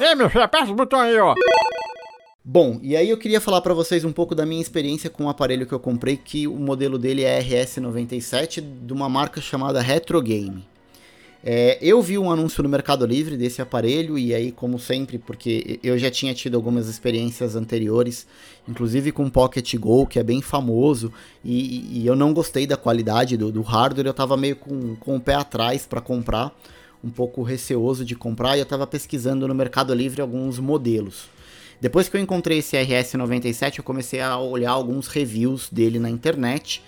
Ei, 0.00 0.14
meu 0.14 0.30
filho, 0.30 0.42
aperta 0.42 0.72
o 0.72 0.74
botão 0.74 0.98
aí, 0.98 1.18
ó. 1.18 1.34
Bom, 2.42 2.80
e 2.82 2.96
aí 2.96 3.10
eu 3.10 3.18
queria 3.18 3.38
falar 3.38 3.60
para 3.60 3.74
vocês 3.74 4.02
um 4.02 4.12
pouco 4.12 4.34
da 4.34 4.46
minha 4.46 4.62
experiência 4.62 5.10
com 5.10 5.26
o 5.26 5.28
aparelho 5.28 5.66
que 5.66 5.74
eu 5.74 5.78
comprei, 5.78 6.16
que 6.16 6.48
o 6.48 6.56
modelo 6.56 6.98
dele 6.98 7.22
é 7.22 7.38
RS97, 7.38 8.64
de 8.86 8.92
uma 8.94 9.10
marca 9.10 9.42
chamada 9.42 9.82
Retro 9.82 10.22
Game. 10.22 10.64
É, 11.44 11.78
eu 11.82 12.00
vi 12.00 12.18
um 12.18 12.30
anúncio 12.30 12.62
no 12.62 12.68
Mercado 12.68 13.04
Livre 13.04 13.36
desse 13.36 13.60
aparelho, 13.60 14.18
e 14.18 14.34
aí, 14.34 14.50
como 14.52 14.78
sempre, 14.78 15.18
porque 15.18 15.78
eu 15.82 15.98
já 15.98 16.10
tinha 16.10 16.32
tido 16.32 16.54
algumas 16.54 16.88
experiências 16.88 17.54
anteriores, 17.54 18.26
inclusive 18.66 19.12
com 19.12 19.26
o 19.26 19.30
Pocket 19.30 19.74
Go, 19.76 20.06
que 20.06 20.18
é 20.18 20.22
bem 20.22 20.40
famoso, 20.40 21.12
e, 21.44 22.00
e 22.00 22.06
eu 22.06 22.16
não 22.16 22.32
gostei 22.32 22.66
da 22.66 22.76
qualidade 22.76 23.36
do, 23.36 23.52
do, 23.52 23.60
hardware, 23.60 24.06
eu 24.06 24.14
tava 24.14 24.36
meio 24.36 24.56
com, 24.56 24.96
com 24.96 25.16
o 25.16 25.20
pé 25.20 25.34
atrás 25.34 25.86
para 25.86 26.00
comprar, 26.00 26.54
um 27.02 27.10
pouco 27.10 27.42
receoso 27.42 28.04
de 28.04 28.14
comprar, 28.14 28.56
e 28.56 28.60
eu 28.60 28.66
tava 28.66 28.86
pesquisando 28.86 29.48
no 29.48 29.54
Mercado 29.54 29.94
Livre 29.94 30.20
alguns 30.20 30.58
modelos. 30.58 31.28
Depois 31.80 32.08
que 32.08 32.16
eu 32.16 32.20
encontrei 32.20 32.58
esse 32.58 32.76
RS97, 32.76 33.78
eu 33.78 33.84
comecei 33.84 34.20
a 34.20 34.38
olhar 34.38 34.70
alguns 34.70 35.06
reviews 35.08 35.68
dele 35.70 35.98
na 35.98 36.10
internet, 36.10 36.82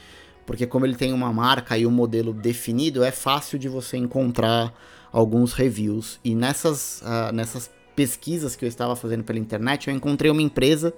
porque 0.45 0.67
como 0.67 0.85
ele 0.85 0.97
tem 0.97 1.13
uma 1.13 1.33
marca 1.33 1.79
e 1.79 1.87
um 1.87 1.91
modelo 1.91 2.33
definido, 2.33 3.03
é 3.03 3.11
fácil 3.11 3.59
de 3.59 3.69
você 3.69 3.97
encontrar 3.97 4.75
alguns 5.11 5.55
reviews. 5.55 6.21
E 6.23 6.35
nessas, 6.35 7.03
uh, 7.03 7.33
nessas 7.33 7.71
pesquisas 7.97 8.55
que 8.55 8.65
eu 8.65 8.69
estava 8.69 8.95
fazendo 8.95 9.25
pela 9.25 9.39
internet, 9.39 9.89
eu 9.89 9.95
encontrei 9.95 10.31
uma 10.31 10.43
empresa 10.43 10.93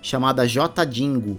chamada 0.00 0.46
J 0.46 0.84
Dingo, 0.84 1.38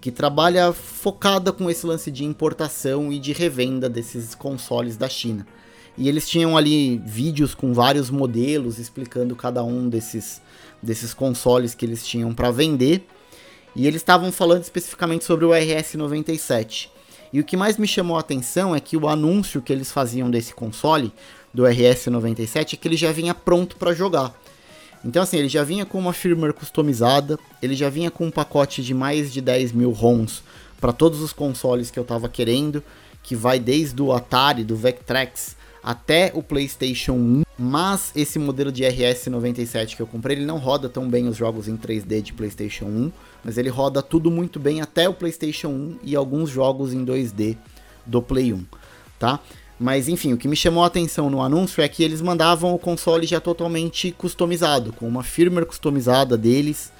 que 0.00 0.10
trabalha 0.10 0.72
focada 0.72 1.52
com 1.52 1.70
esse 1.70 1.86
lance 1.86 2.10
de 2.10 2.24
importação 2.24 3.12
e 3.12 3.18
de 3.18 3.32
revenda 3.32 3.88
desses 3.88 4.34
consoles 4.34 4.96
da 4.96 5.08
China. 5.08 5.46
E 5.96 6.08
eles 6.08 6.28
tinham 6.28 6.56
ali 6.56 6.98
vídeos 7.04 7.54
com 7.54 7.72
vários 7.72 8.10
modelos 8.10 8.78
explicando 8.78 9.36
cada 9.36 9.62
um 9.62 9.88
desses 9.88 10.40
desses 10.82 11.14
consoles 11.14 11.74
que 11.74 11.86
eles 11.86 12.04
tinham 12.04 12.34
para 12.34 12.50
vender. 12.50 13.06
E 13.74 13.86
eles 13.86 14.02
estavam 14.02 14.32
falando 14.32 14.62
especificamente 14.62 15.24
sobre 15.24 15.44
o 15.44 15.50
RS97. 15.50 16.88
E 17.32 17.40
o 17.40 17.44
que 17.44 17.56
mais 17.56 17.78
me 17.78 17.86
chamou 17.86 18.16
a 18.16 18.20
atenção 18.20 18.74
é 18.74 18.80
que 18.80 18.96
o 18.96 19.08
anúncio 19.08 19.62
que 19.62 19.72
eles 19.72 19.90
faziam 19.90 20.30
desse 20.30 20.52
console, 20.52 21.12
do 21.54 21.62
RS97, 21.62 22.74
é 22.74 22.76
que 22.76 22.88
ele 22.88 22.96
já 22.96 23.12
vinha 23.12 23.34
pronto 23.34 23.76
para 23.76 23.94
jogar. 23.94 24.34
Então, 25.04 25.22
assim, 25.22 25.38
ele 25.38 25.48
já 25.48 25.64
vinha 25.64 25.86
com 25.86 25.98
uma 25.98 26.12
firmware 26.12 26.52
customizada, 26.52 27.38
ele 27.62 27.74
já 27.74 27.88
vinha 27.88 28.10
com 28.10 28.26
um 28.26 28.30
pacote 28.30 28.82
de 28.82 28.92
mais 28.92 29.32
de 29.32 29.40
10 29.40 29.72
mil 29.72 29.90
ROMs 29.90 30.42
para 30.80 30.92
todos 30.92 31.20
os 31.20 31.32
consoles 31.32 31.90
que 31.90 31.98
eu 31.98 32.02
estava 32.02 32.28
querendo, 32.28 32.82
que 33.22 33.34
vai 33.34 33.58
desde 33.58 34.00
o 34.02 34.12
Atari, 34.12 34.62
do 34.62 34.76
Vectrex, 34.76 35.56
até 35.82 36.30
o 36.34 36.42
PlayStation 36.42 37.12
1, 37.12 37.42
mas 37.58 38.12
esse 38.14 38.38
modelo 38.38 38.70
de 38.70 38.84
RS97 38.84 39.96
que 39.96 40.02
eu 40.02 40.06
comprei, 40.06 40.36
ele 40.36 40.46
não 40.46 40.58
roda 40.58 40.88
tão 40.88 41.08
bem 41.08 41.26
os 41.26 41.36
jogos 41.36 41.66
em 41.66 41.76
3D 41.76 42.22
de 42.22 42.32
PlayStation 42.32 42.84
1, 42.86 43.12
mas 43.44 43.58
ele 43.58 43.68
roda 43.68 44.02
tudo 44.02 44.30
muito 44.30 44.60
bem 44.60 44.80
até 44.80 45.08
o 45.08 45.14
PlayStation 45.14 45.68
1 45.68 45.98
e 46.04 46.14
alguns 46.14 46.50
jogos 46.50 46.92
em 46.92 47.04
2D 47.04 47.56
do 48.06 48.22
Play 48.22 48.52
1, 48.52 48.64
tá? 49.18 49.40
Mas 49.78 50.08
enfim, 50.08 50.32
o 50.32 50.38
que 50.38 50.46
me 50.46 50.54
chamou 50.54 50.84
a 50.84 50.86
atenção 50.86 51.28
no 51.28 51.42
anúncio 51.42 51.82
é 51.82 51.88
que 51.88 52.04
eles 52.04 52.20
mandavam 52.20 52.72
o 52.72 52.78
console 52.78 53.26
já 53.26 53.40
totalmente 53.40 54.12
customizado, 54.12 54.92
com 54.92 55.08
uma 55.08 55.24
firmware 55.24 55.66
customizada 55.66 56.36
deles, 56.38 56.92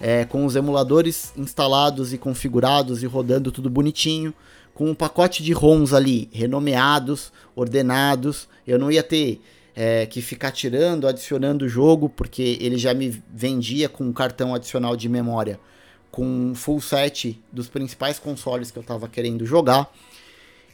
é, 0.00 0.24
com 0.24 0.46
os 0.46 0.54
emuladores 0.54 1.32
instalados 1.36 2.12
e 2.12 2.18
configurados 2.18 3.02
e 3.02 3.06
rodando 3.06 3.50
tudo 3.50 3.68
bonitinho 3.68 4.32
com 4.78 4.88
um 4.88 4.94
pacote 4.94 5.42
de 5.42 5.52
ROMs 5.52 5.92
ali 5.92 6.28
renomeados, 6.32 7.32
ordenados. 7.56 8.48
Eu 8.64 8.78
não 8.78 8.92
ia 8.92 9.02
ter 9.02 9.40
é, 9.74 10.06
que 10.06 10.22
ficar 10.22 10.52
tirando, 10.52 11.08
adicionando 11.08 11.64
o 11.64 11.68
jogo, 11.68 12.08
porque 12.08 12.56
ele 12.60 12.78
já 12.78 12.94
me 12.94 13.20
vendia 13.34 13.88
com 13.88 14.04
um 14.04 14.12
cartão 14.12 14.54
adicional 14.54 14.96
de 14.96 15.08
memória 15.08 15.58
com 16.12 16.52
full 16.54 16.80
set 16.80 17.42
dos 17.52 17.66
principais 17.66 18.20
consoles 18.20 18.70
que 18.70 18.78
eu 18.78 18.82
estava 18.82 19.08
querendo 19.08 19.44
jogar. 19.44 19.92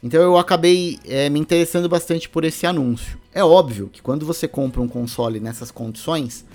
Então 0.03 0.21
eu 0.21 0.37
acabei 0.37 0.99
é, 1.07 1.27
me 1.27 1.39
interessando 1.39 1.89
bastante 1.89 2.29
por 2.29 2.45
esse 2.45 2.67
anúncio. 2.67 3.17
É 3.33 3.43
óbvio 3.43 3.89
que 3.91 4.03
quando 4.03 4.23
você 4.23 4.47
compra 4.47 4.83
um 4.83 4.87
console 4.87 5.39
nessas 5.39 5.71
condições, 5.71 6.45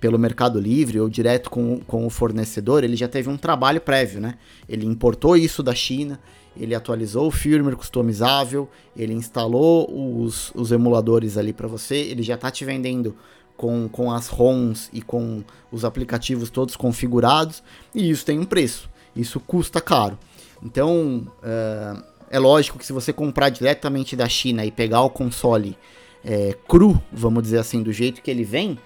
pelo 0.00 0.18
Mercado 0.18 0.58
Livre 0.58 0.98
ou 0.98 1.08
direto 1.08 1.50
com, 1.50 1.80
com 1.80 2.06
o 2.06 2.10
fornecedor, 2.10 2.82
ele 2.82 2.96
já 2.96 3.06
teve 3.06 3.28
um 3.28 3.36
trabalho 3.36 3.80
prévio, 3.80 4.20
né? 4.20 4.36
Ele 4.68 4.86
importou 4.86 5.36
isso 5.36 5.62
da 5.62 5.74
China, 5.74 6.18
ele 6.56 6.74
atualizou 6.74 7.28
o 7.28 7.30
firmware 7.30 7.76
customizável, 7.76 8.68
ele 8.96 9.12
instalou 9.12 9.88
os, 10.22 10.50
os 10.54 10.72
emuladores 10.72 11.36
ali 11.36 11.52
para 11.52 11.68
você, 11.68 11.96
ele 11.96 12.22
já 12.22 12.34
está 12.34 12.50
te 12.50 12.64
vendendo 12.64 13.14
com, 13.56 13.88
com 13.88 14.10
as 14.10 14.28
ROMs 14.28 14.88
e 14.92 15.02
com 15.02 15.44
os 15.70 15.84
aplicativos 15.84 16.48
todos 16.48 16.76
configurados, 16.76 17.62
e 17.94 18.10
isso 18.10 18.24
tem 18.24 18.38
um 18.38 18.46
preço, 18.46 18.88
isso 19.14 19.38
custa 19.38 19.80
caro. 19.80 20.18
Então, 20.62 21.26
uh, 21.42 22.02
é 22.30 22.38
lógico 22.38 22.78
que 22.78 22.86
se 22.86 22.92
você 22.92 23.12
comprar 23.12 23.50
diretamente 23.50 24.16
da 24.16 24.28
China 24.28 24.64
e 24.64 24.70
pegar 24.70 25.02
o 25.02 25.10
console 25.10 25.76
é, 26.24 26.56
cru, 26.68 27.00
vamos 27.12 27.42
dizer 27.42 27.58
assim, 27.58 27.82
do 27.82 27.92
jeito 27.92 28.22
que 28.22 28.30
ele 28.30 28.44
vem, 28.44 28.78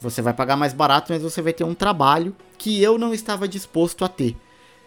você 0.00 0.22
vai 0.22 0.32
pagar 0.32 0.56
mais 0.56 0.72
barato, 0.72 1.12
mas 1.12 1.22
você 1.22 1.42
vai 1.42 1.52
ter 1.52 1.64
um 1.64 1.74
trabalho 1.74 2.34
que 2.56 2.82
eu 2.82 2.98
não 2.98 3.12
estava 3.12 3.48
disposto 3.48 4.04
a 4.04 4.08
ter. 4.08 4.36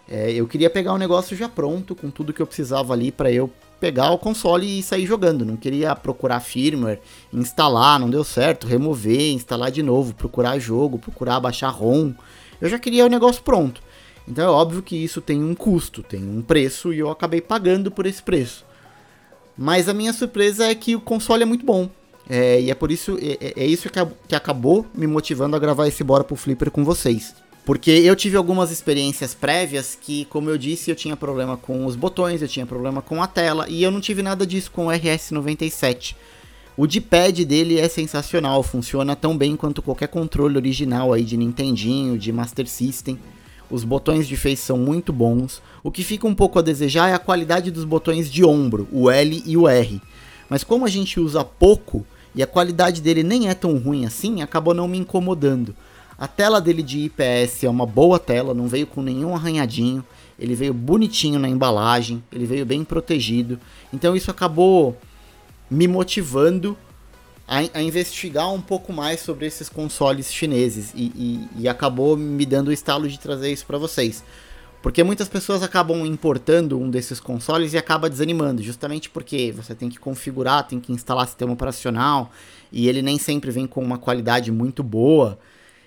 É, 0.07 0.31
eu 0.31 0.47
queria 0.47 0.69
pegar 0.69 0.93
o 0.93 0.97
negócio 0.97 1.35
já 1.37 1.47
pronto, 1.47 1.95
com 1.95 2.09
tudo 2.09 2.33
que 2.33 2.41
eu 2.41 2.47
precisava 2.47 2.93
ali 2.93 3.11
para 3.11 3.31
eu 3.31 3.49
pegar 3.79 4.11
o 4.11 4.17
console 4.17 4.79
e 4.79 4.83
sair 4.83 5.05
jogando. 5.05 5.45
Não 5.45 5.57
queria 5.57 5.95
procurar 5.95 6.39
firmware, 6.39 7.01
instalar, 7.33 7.99
não 7.99 8.09
deu 8.09 8.23
certo, 8.23 8.67
remover, 8.67 9.31
instalar 9.31 9.71
de 9.71 9.81
novo, 9.81 10.13
procurar 10.13 10.59
jogo, 10.59 10.99
procurar 10.99 11.39
baixar 11.39 11.69
ROM. 11.69 12.13
Eu 12.59 12.69
já 12.69 12.77
queria 12.77 13.05
o 13.05 13.09
negócio 13.09 13.41
pronto. 13.41 13.81
Então 14.27 14.45
é 14.45 14.49
óbvio 14.49 14.83
que 14.83 14.95
isso 14.95 15.19
tem 15.19 15.43
um 15.43 15.55
custo, 15.55 16.03
tem 16.03 16.21
um 16.21 16.41
preço 16.41 16.93
e 16.93 16.99
eu 16.99 17.09
acabei 17.09 17.41
pagando 17.41 17.89
por 17.89 18.05
esse 18.05 18.21
preço. 18.21 18.65
Mas 19.57 19.89
a 19.89 19.93
minha 19.93 20.13
surpresa 20.13 20.65
é 20.65 20.75
que 20.75 20.95
o 20.95 21.01
console 21.01 21.43
é 21.43 21.45
muito 21.45 21.65
bom. 21.65 21.89
É, 22.33 22.61
e 22.61 22.71
é 22.71 22.73
por 22.73 22.89
isso, 22.93 23.19
é, 23.21 23.61
é 23.61 23.65
isso 23.65 23.89
que, 23.89 23.99
que 24.25 24.33
acabou 24.33 24.85
me 24.95 25.05
motivando 25.05 25.53
a 25.53 25.59
gravar 25.59 25.89
esse 25.89 26.01
Bora 26.01 26.23
pro 26.23 26.37
Flipper 26.37 26.71
com 26.71 26.85
vocês. 26.85 27.35
Porque 27.65 27.91
eu 27.91 28.15
tive 28.15 28.37
algumas 28.37 28.71
experiências 28.71 29.33
prévias 29.33 29.97
que, 29.99 30.23
como 30.25 30.49
eu 30.49 30.57
disse, 30.57 30.89
eu 30.89 30.95
tinha 30.95 31.17
problema 31.17 31.57
com 31.57 31.85
os 31.85 31.93
botões, 31.93 32.41
eu 32.41 32.47
tinha 32.47 32.65
problema 32.65 33.01
com 33.01 33.21
a 33.21 33.27
tela, 33.27 33.65
e 33.67 33.83
eu 33.83 33.91
não 33.91 33.99
tive 33.99 34.23
nada 34.23 34.47
disso 34.47 34.71
com 34.71 34.87
o 34.87 34.89
RS97. 34.89 36.15
O 36.77 36.87
D-pad 36.87 37.43
dele 37.43 37.77
é 37.77 37.89
sensacional, 37.89 38.63
funciona 38.63 39.13
tão 39.13 39.37
bem 39.37 39.57
quanto 39.57 39.81
qualquer 39.81 40.07
controle 40.07 40.55
original 40.55 41.11
aí 41.11 41.25
de 41.25 41.35
Nintendinho, 41.35 42.17
de 42.17 42.31
Master 42.31 42.65
System. 42.65 43.19
Os 43.69 43.83
botões 43.83 44.25
de 44.25 44.37
face 44.37 44.63
são 44.63 44.77
muito 44.77 45.11
bons. 45.11 45.61
O 45.83 45.91
que 45.91 46.01
fica 46.01 46.25
um 46.25 46.33
pouco 46.33 46.59
a 46.59 46.61
desejar 46.61 47.09
é 47.09 47.13
a 47.13 47.19
qualidade 47.19 47.71
dos 47.71 47.83
botões 47.83 48.31
de 48.31 48.45
ombro, 48.45 48.87
o 48.89 49.11
L 49.11 49.43
e 49.45 49.57
o 49.57 49.67
R. 49.67 50.01
Mas 50.49 50.63
como 50.63 50.85
a 50.85 50.89
gente 50.89 51.19
usa 51.19 51.43
pouco 51.43 52.05
e 52.33 52.41
a 52.41 52.47
qualidade 52.47 53.01
dele 53.01 53.23
nem 53.23 53.49
é 53.49 53.53
tão 53.53 53.77
ruim 53.77 54.05
assim, 54.05 54.41
acabou 54.41 54.73
não 54.73 54.87
me 54.87 54.97
incomodando. 54.97 55.75
A 56.17 56.27
tela 56.27 56.61
dele 56.61 56.83
de 56.83 56.99
IPS 56.99 57.63
é 57.63 57.69
uma 57.69 57.85
boa 57.85 58.19
tela, 58.19 58.53
não 58.53 58.67
veio 58.67 58.85
com 58.85 59.01
nenhum 59.01 59.35
arranhadinho. 59.35 60.05
Ele 60.37 60.53
veio 60.53 60.73
bonitinho 60.73 61.39
na 61.39 61.49
embalagem, 61.49 62.23
ele 62.31 62.45
veio 62.45 62.65
bem 62.65 62.83
protegido. 62.83 63.59
Então 63.91 64.15
isso 64.15 64.29
acabou 64.29 64.95
me 65.69 65.87
motivando 65.87 66.77
a, 67.47 67.57
a 67.73 67.81
investigar 67.81 68.53
um 68.53 68.61
pouco 68.61 68.93
mais 68.93 69.19
sobre 69.19 69.45
esses 69.45 69.67
consoles 69.67 70.31
chineses 70.31 70.93
e, 70.95 71.11
e, 71.15 71.63
e 71.63 71.67
acabou 71.67 72.15
me 72.15 72.45
dando 72.45 72.69
o 72.69 72.71
estalo 72.71 73.09
de 73.09 73.19
trazer 73.19 73.51
isso 73.51 73.65
para 73.65 73.77
vocês. 73.77 74.23
Porque 74.81 75.03
muitas 75.03 75.29
pessoas 75.29 75.61
acabam 75.61 76.05
importando 76.05 76.79
um 76.79 76.89
desses 76.89 77.19
consoles 77.19 77.73
e 77.73 77.77
acaba 77.77 78.09
desanimando, 78.09 78.63
justamente 78.63 79.09
porque 79.09 79.51
você 79.51 79.75
tem 79.75 79.89
que 79.89 79.99
configurar, 79.99 80.67
tem 80.67 80.79
que 80.79 80.91
instalar 80.91 81.27
sistema 81.27 81.53
operacional 81.53 82.31
e 82.71 82.89
ele 82.89 83.01
nem 83.01 83.19
sempre 83.19 83.51
vem 83.51 83.67
com 83.67 83.83
uma 83.83 83.99
qualidade 83.99 84.51
muito 84.51 84.81
boa. 84.81 85.37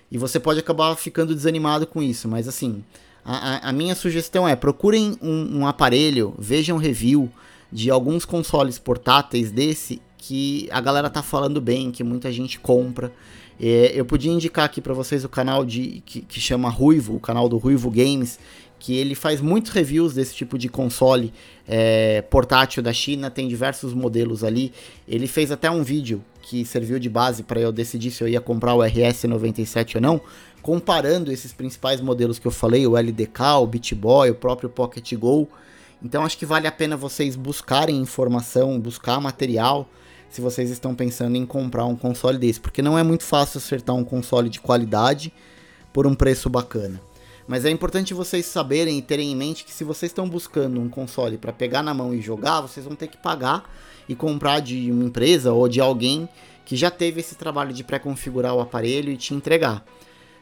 E 0.09 0.17
você 0.17 0.39
pode 0.39 0.59
acabar 0.59 0.95
ficando 0.95 1.35
desanimado 1.35 1.85
com 1.85 2.01
isso. 2.01 2.27
Mas 2.29 2.47
assim, 2.47 2.83
a, 3.23 3.69
a 3.69 3.73
minha 3.73 3.95
sugestão 3.95 4.47
é 4.47 4.55
procurem 4.55 5.17
um, 5.21 5.59
um, 5.59 5.67
aparelho, 5.67 6.33
vejam 6.37 6.77
review 6.77 7.29
de 7.71 7.89
alguns 7.89 8.23
consoles 8.23 8.79
portáteis 8.79 9.51
desse 9.51 10.01
que 10.17 10.69
a 10.71 10.79
galera 10.79 11.09
tá 11.09 11.21
falando 11.21 11.59
bem, 11.59 11.91
que 11.91 12.03
muita 12.03 12.31
gente 12.31 12.59
compra. 12.59 13.11
É, 13.59 13.91
eu 13.95 14.05
podia 14.05 14.31
indicar 14.31 14.65
aqui 14.65 14.81
para 14.81 14.93
vocês 14.93 15.23
o 15.23 15.29
canal 15.29 15.65
de 15.65 16.01
que, 16.05 16.21
que 16.21 16.39
chama 16.39 16.69
Ruivo, 16.69 17.15
o 17.15 17.19
canal 17.19 17.47
do 17.47 17.57
Ruivo 17.57 17.89
Games, 17.89 18.37
que 18.85 18.95
ele 18.95 19.15
faz 19.15 19.41
muitos 19.41 19.71
reviews 19.71 20.13
desse 20.13 20.35
tipo 20.35 20.59
de 20.59 20.69
console 20.69 21.33
é, 21.67 22.21
portátil 22.21 22.83
da 22.83 22.93
China, 22.93 23.31
tem 23.31 23.47
diversos 23.47 23.95
modelos 23.95 24.43
ali. 24.43 24.71
Ele 25.07 25.25
fez 25.25 25.51
até 25.51 25.71
um 25.71 25.81
vídeo 25.81 26.23
que 26.43 26.63
serviu 26.63 26.99
de 26.99 27.09
base 27.09 27.41
para 27.41 27.59
eu 27.59 27.71
decidir 27.71 28.11
se 28.11 28.23
eu 28.23 28.27
ia 28.27 28.39
comprar 28.39 28.75
o 28.75 28.81
RS97 28.81 29.95
ou 29.95 30.01
não, 30.01 30.21
comparando 30.61 31.31
esses 31.31 31.51
principais 31.51 31.99
modelos 31.99 32.37
que 32.37 32.45
eu 32.45 32.51
falei, 32.51 32.85
o 32.85 32.95
LDK, 32.95 33.41
o 33.59 33.65
Beat 33.65 33.95
Boy, 33.95 34.29
o 34.29 34.35
próprio 34.35 34.69
Pocket 34.69 35.15
Go. 35.15 35.49
Então 36.03 36.23
acho 36.23 36.37
que 36.37 36.45
vale 36.45 36.67
a 36.67 36.71
pena 36.71 36.95
vocês 36.95 37.35
buscarem 37.35 37.99
informação, 37.99 38.79
buscar 38.79 39.19
material, 39.19 39.89
se 40.29 40.41
vocês 40.41 40.69
estão 40.69 40.93
pensando 40.93 41.35
em 41.35 41.45
comprar 41.47 41.85
um 41.85 41.95
console 41.95 42.37
desse, 42.37 42.59
porque 42.59 42.83
não 42.83 42.99
é 42.99 43.01
muito 43.01 43.23
fácil 43.23 43.57
acertar 43.57 43.95
um 43.95 44.03
console 44.03 44.47
de 44.47 44.59
qualidade 44.59 45.33
por 45.91 46.05
um 46.05 46.13
preço 46.13 46.51
bacana. 46.51 47.01
Mas 47.47 47.63
é 47.63 47.69
importante 47.69 48.13
vocês 48.13 48.45
saberem 48.45 48.97
e 48.97 49.01
terem 49.01 49.31
em 49.31 49.35
mente 49.35 49.65
que 49.65 49.71
se 49.71 49.83
vocês 49.83 50.09
estão 50.09 50.27
buscando 50.27 50.81
um 50.81 50.89
console 50.89 51.37
para 51.37 51.53
pegar 51.53 51.83
na 51.83 51.93
mão 51.93 52.13
e 52.13 52.21
jogar, 52.21 52.61
vocês 52.61 52.85
vão 52.85 52.95
ter 52.95 53.07
que 53.07 53.17
pagar 53.17 53.69
e 54.09 54.15
comprar 54.15 54.59
de 54.61 54.91
uma 54.91 55.03
empresa 55.03 55.53
ou 55.53 55.67
de 55.67 55.79
alguém 55.79 56.27
que 56.65 56.75
já 56.75 56.89
teve 56.89 57.19
esse 57.19 57.35
trabalho 57.35 57.71
de 57.71 57.83
pré-configurar 57.83 58.55
o 58.55 58.59
aparelho 58.59 59.11
e 59.11 59.17
te 59.17 59.35
entregar. 59.35 59.85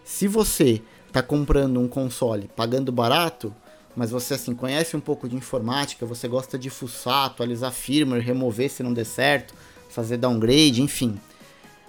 Se 0.03 0.27
você 0.27 0.81
está 1.07 1.21
comprando 1.21 1.79
um 1.79 1.87
console 1.87 2.49
pagando 2.55 2.91
barato, 2.91 3.53
mas 3.95 4.09
você 4.09 4.35
assim 4.35 4.55
conhece 4.55 4.95
um 4.95 5.01
pouco 5.01 5.27
de 5.27 5.35
informática, 5.35 6.05
você 6.05 6.27
gosta 6.27 6.57
de 6.57 6.69
fuçar, 6.69 7.25
atualizar 7.25 7.71
firmware, 7.71 8.23
remover 8.23 8.69
se 8.69 8.81
não 8.81 8.93
der 8.93 9.05
certo, 9.05 9.53
fazer 9.89 10.17
downgrade, 10.17 10.81
enfim. 10.81 11.19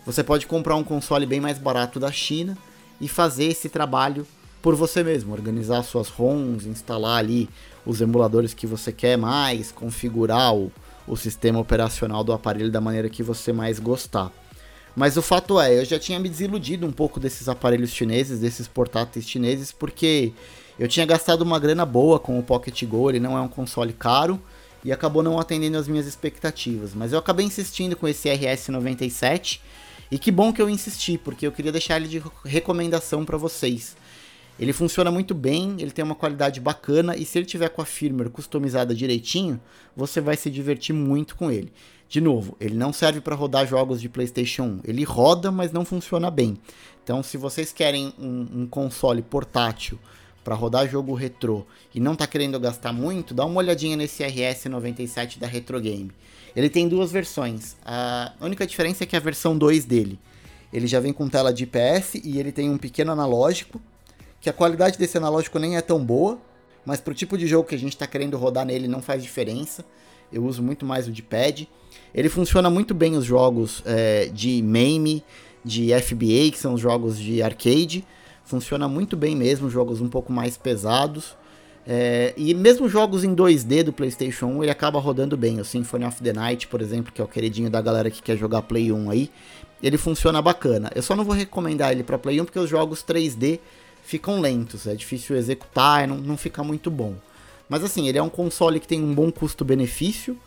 Você 0.05 0.23
pode 0.23 0.47
comprar 0.47 0.75
um 0.75 0.85
console 0.85 1.25
bem 1.25 1.41
mais 1.41 1.57
barato 1.57 2.01
da 2.01 2.11
China 2.11 2.59
e 3.01 3.09
fazer 3.09 3.45
esse 3.45 3.69
trabalho 3.69 4.27
por 4.65 4.75
você 4.75 5.05
mesmo, 5.05 5.35
organizar 5.35 5.83
suas 5.83 6.09
ROMs, 6.09 6.67
instalar 6.67 7.19
ali 7.19 7.51
os 7.85 8.01
emuladores 8.01 8.55
que 8.55 8.67
você 8.67 8.91
quer 8.91 9.19
mais, 9.19 9.71
configurar 9.71 10.55
o, 10.55 10.73
o 11.07 11.19
sistema 11.19 11.59
operacional 11.59 12.25
do 12.25 12.33
aparelho 12.33 12.73
da 12.73 12.81
maneira 12.81 13.11
que 13.11 13.23
você 13.23 13.53
mais 13.53 13.79
gostar. 13.79 14.33
Mas 14.97 15.19
o 15.19 15.23
fato 15.23 15.61
é, 15.61 15.79
eu 15.79 15.85
já 15.85 15.99
tinha 15.99 16.19
me 16.19 16.31
desiludido 16.31 16.87
um 16.87 16.93
pouco 16.93 17.21
desses 17.21 17.47
aparelhos 17.47 17.91
chineses, 17.91 18.41
desses 18.41 18.67
portáteis 18.67 19.29
chineses, 19.29 19.71
porque 19.71 20.33
eu 20.79 20.89
tinha 20.89 21.05
gastado 21.05 21.43
uma 21.43 21.59
grana 21.59 21.85
boa 21.85 22.19
com 22.19 22.39
o 22.39 22.43
Pocket 22.43 22.85
Go, 22.85 23.11
ele 23.11 23.21
não 23.21 23.37
é 23.37 23.43
um 23.43 23.49
console 23.49 23.93
caro 23.93 24.41
e 24.83 24.91
acabou 24.91 25.23
não 25.23 25.39
atendendo 25.39 25.77
as 25.77 25.87
minhas 25.87 26.07
expectativas. 26.07 26.95
Mas 26.95 27.13
eu 27.13 27.19
acabei 27.19 27.45
insistindo 27.45 27.95
com 27.97 28.09
esse 28.09 28.31
RS97 28.31 29.61
e 30.11 30.19
que 30.19 30.31
bom 30.31 30.55
que 30.55 30.63
eu 30.63 30.71
insisti, 30.71 31.19
porque 31.19 31.47
eu 31.47 31.53
queria 31.53 31.71
deixar 31.71 31.97
ele 31.97 32.09
de 32.09 32.23
recomendação 32.47 33.27
para 33.27 33.37
vocês. 33.37 33.95
Ele 34.59 34.73
funciona 34.73 35.11
muito 35.11 35.35
bem, 35.35 35.75
ele 35.79 35.91
tem 35.91 36.05
uma 36.05 36.15
qualidade 36.15 36.61
bacana 36.61 37.17
e 37.17 37.25
se 37.25 37.39
ele 37.39 37.47
tiver 37.47 37.69
com 37.71 37.83
a 37.83 37.85
firmware 37.85 38.31
customizada 38.31 38.95
direitinho, 38.95 39.61
você 39.97 40.21
vai 40.21 40.37
se 40.37 40.49
divertir 40.49 40.95
muito 40.95 41.35
com 41.35 41.51
ele. 41.51 41.73
De 42.09 42.21
novo, 42.21 42.57
ele 42.61 42.77
não 42.77 42.93
serve 42.93 43.21
para 43.21 43.35
rodar 43.35 43.67
jogos 43.67 44.01
de 44.01 44.09
PlayStation 44.09 44.63
1. 44.63 44.81
Ele 44.85 45.03
roda, 45.03 45.51
mas 45.51 45.73
não 45.73 45.85
funciona 45.85 46.31
bem. 46.31 46.57
Então, 47.03 47.23
se 47.23 47.37
vocês 47.37 47.73
querem 47.73 48.15
um, 48.19 48.61
um 48.61 48.67
console 48.67 49.23
portátil 49.23 49.99
para 50.45 50.55
rodar 50.55 50.89
jogo 50.89 51.15
retrô 51.15 51.67
e 51.93 51.99
não 51.99 52.15
tá 52.15 52.27
querendo 52.27 52.61
gastar 52.61 52.93
muito, 52.93 53.35
dá 53.35 53.45
uma 53.45 53.59
olhadinha 53.59 53.97
nesse 53.97 54.23
RS97 54.23 55.39
da 55.39 55.47
Retro 55.49 55.81
Game. 55.81 56.13
Ele 56.55 56.71
tem 56.71 56.87
duas 56.87 57.11
versões. 57.11 57.77
A 57.85 58.33
única 58.41 58.67
diferença 58.67 59.03
é 59.03 59.07
que 59.07 59.17
a 59.17 59.21
versão 59.21 59.59
2 59.59 59.85
dele, 59.85 60.19
ele 60.73 60.87
já 60.87 61.01
vem 61.01 61.13
com 61.13 61.29
tela 61.29 61.53
de 61.53 61.65
IPS 61.65 62.15
e 62.23 62.39
ele 62.39 62.53
tem 62.53 62.71
um 62.71 62.79
pequeno 62.79 63.11
analógico, 63.11 63.81
que 64.45 64.51
a 64.51 64.53
qualidade 64.53 64.99
desse 64.99 65.17
analógico 65.17 65.59
nem 65.59 65.75
é 65.79 65.81
tão 65.81 66.05
boa, 66.05 66.39
mas 66.85 67.01
pro 67.01 67.15
tipo 67.15 67.39
de 67.39 67.47
jogo 67.47 67.67
que 67.67 67.75
a 67.75 67.79
gente 67.79 67.95
está 67.95 68.07
querendo 68.07 68.37
rodar 68.37 68.67
nele 68.67 68.87
não 68.87 69.01
faz 69.01 69.23
diferença. 69.23 69.83
Eu 70.31 70.45
uso 70.45 70.63
muito 70.63 70.85
mais 70.85 71.09
o 71.09 71.13
de 71.13 71.23
pad. 71.23 71.67
Ele 72.15 72.29
funciona 72.29 72.69
muito 72.69 72.93
bem 72.93 73.17
os 73.17 73.25
jogos 73.25 73.83
é, 73.87 74.27
de 74.27 74.63
MAME, 74.63 75.25
de 75.65 75.99
FBA, 75.99 76.51
que 76.53 76.59
são 76.59 76.75
os 76.75 76.81
jogos 76.83 77.19
de 77.19 77.43
arcade. 77.43 78.05
Funciona 78.45 78.87
muito 78.87 79.17
bem 79.17 79.35
mesmo, 79.35 79.71
jogos 79.71 80.03
um 80.03 80.11
pouco 80.11 80.31
mais 80.31 80.59
pesados. 80.59 81.35
É, 81.87 82.35
e 82.37 82.53
mesmo 82.53 82.87
jogos 82.87 83.25
em 83.25 83.35
2D 83.35 83.83
do 83.83 83.95
PlayStation 83.95 84.45
1, 84.45 84.65
ele 84.65 84.71
acaba 84.71 85.01
rodando 85.01 85.39
bem. 85.39 85.59
O 85.59 85.65
Symphony 85.65 86.05
of 86.05 86.23
the 86.23 86.35
Night, 86.35 86.69
por 86.69 86.83
exemplo, 86.83 87.11
que 87.11 87.23
é 87.23 87.25
o 87.25 87.29
queridinho 87.29 87.71
da 87.71 87.81
galera 87.81 88.11
que 88.11 88.21
quer 88.21 88.37
jogar 88.37 88.61
Play 88.61 88.93
1 88.93 89.09
aí, 89.09 89.31
ele 89.83 89.97
funciona 89.97 90.43
bacana. 90.43 90.91
Eu 90.95 91.03
só 91.03 91.17
não 91.17 91.25
vou 91.25 91.35
recomendar 91.35 91.93
ele 91.93 92.03
para 92.03 92.19
Play 92.19 92.43
1 92.43 92.45
porque 92.45 92.59
os 92.59 92.69
jogos 92.69 93.03
3D 93.03 93.59
ficam 94.05 94.41
lentos, 94.41 94.87
é 94.87 94.95
difícil 94.95 95.37
executar, 95.37 96.07
não, 96.07 96.17
não 96.17 96.37
fica 96.37 96.63
muito 96.63 96.91
bom. 96.91 97.15
Mas 97.69 97.83
assim, 97.83 98.07
ele 98.07 98.19
é 98.19 98.23
um 98.23 98.29
console 98.29 98.79
que 98.79 98.87
tem 98.87 99.03
um 99.03 99.15
bom 99.15 99.33
custo-benefício. 99.33 100.39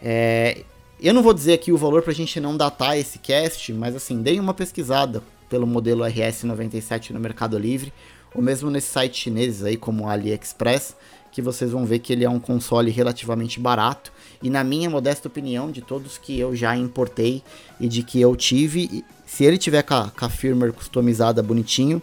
É, 0.00 0.62
eu 1.00 1.14
não 1.14 1.22
vou 1.22 1.32
dizer 1.32 1.54
aqui 1.54 1.72
o 1.72 1.78
valor 1.78 2.02
pra 2.02 2.12
gente 2.12 2.38
não 2.38 2.56
datar 2.56 2.96
esse 2.96 3.18
cast, 3.18 3.72
mas 3.72 3.96
assim, 3.96 4.22
deem 4.22 4.38
uma 4.38 4.54
pesquisada 4.54 5.22
pelo 5.48 5.66
modelo 5.66 6.04
RS97 6.04 7.10
no 7.10 7.20
Mercado 7.20 7.58
Livre, 7.58 7.92
ou 8.34 8.42
mesmo 8.42 8.70
nesses 8.70 8.90
sites 8.90 9.20
chineses 9.20 9.64
aí 9.64 9.76
como 9.76 10.08
AliExpress, 10.08 10.94
que 11.30 11.40
vocês 11.40 11.70
vão 11.70 11.86
ver 11.86 11.98
que 11.98 12.12
ele 12.12 12.24
é 12.24 12.30
um 12.30 12.38
console 12.38 12.90
relativamente 12.90 13.58
barato. 13.58 14.12
E 14.42 14.50
na 14.50 14.62
minha 14.62 14.90
modesta 14.90 15.28
opinião, 15.28 15.70
de 15.70 15.80
todos 15.80 16.18
que 16.18 16.38
eu 16.38 16.54
já 16.54 16.76
importei 16.76 17.42
e 17.80 17.88
de 17.88 18.02
que 18.02 18.20
eu 18.20 18.36
tive, 18.36 19.02
se 19.26 19.44
ele 19.44 19.56
tiver 19.56 19.82
com 19.82 19.94
a, 19.94 20.10
com 20.10 20.24
a 20.26 20.28
firmware 20.28 20.72
customizada 20.72 21.42
bonitinho, 21.42 22.02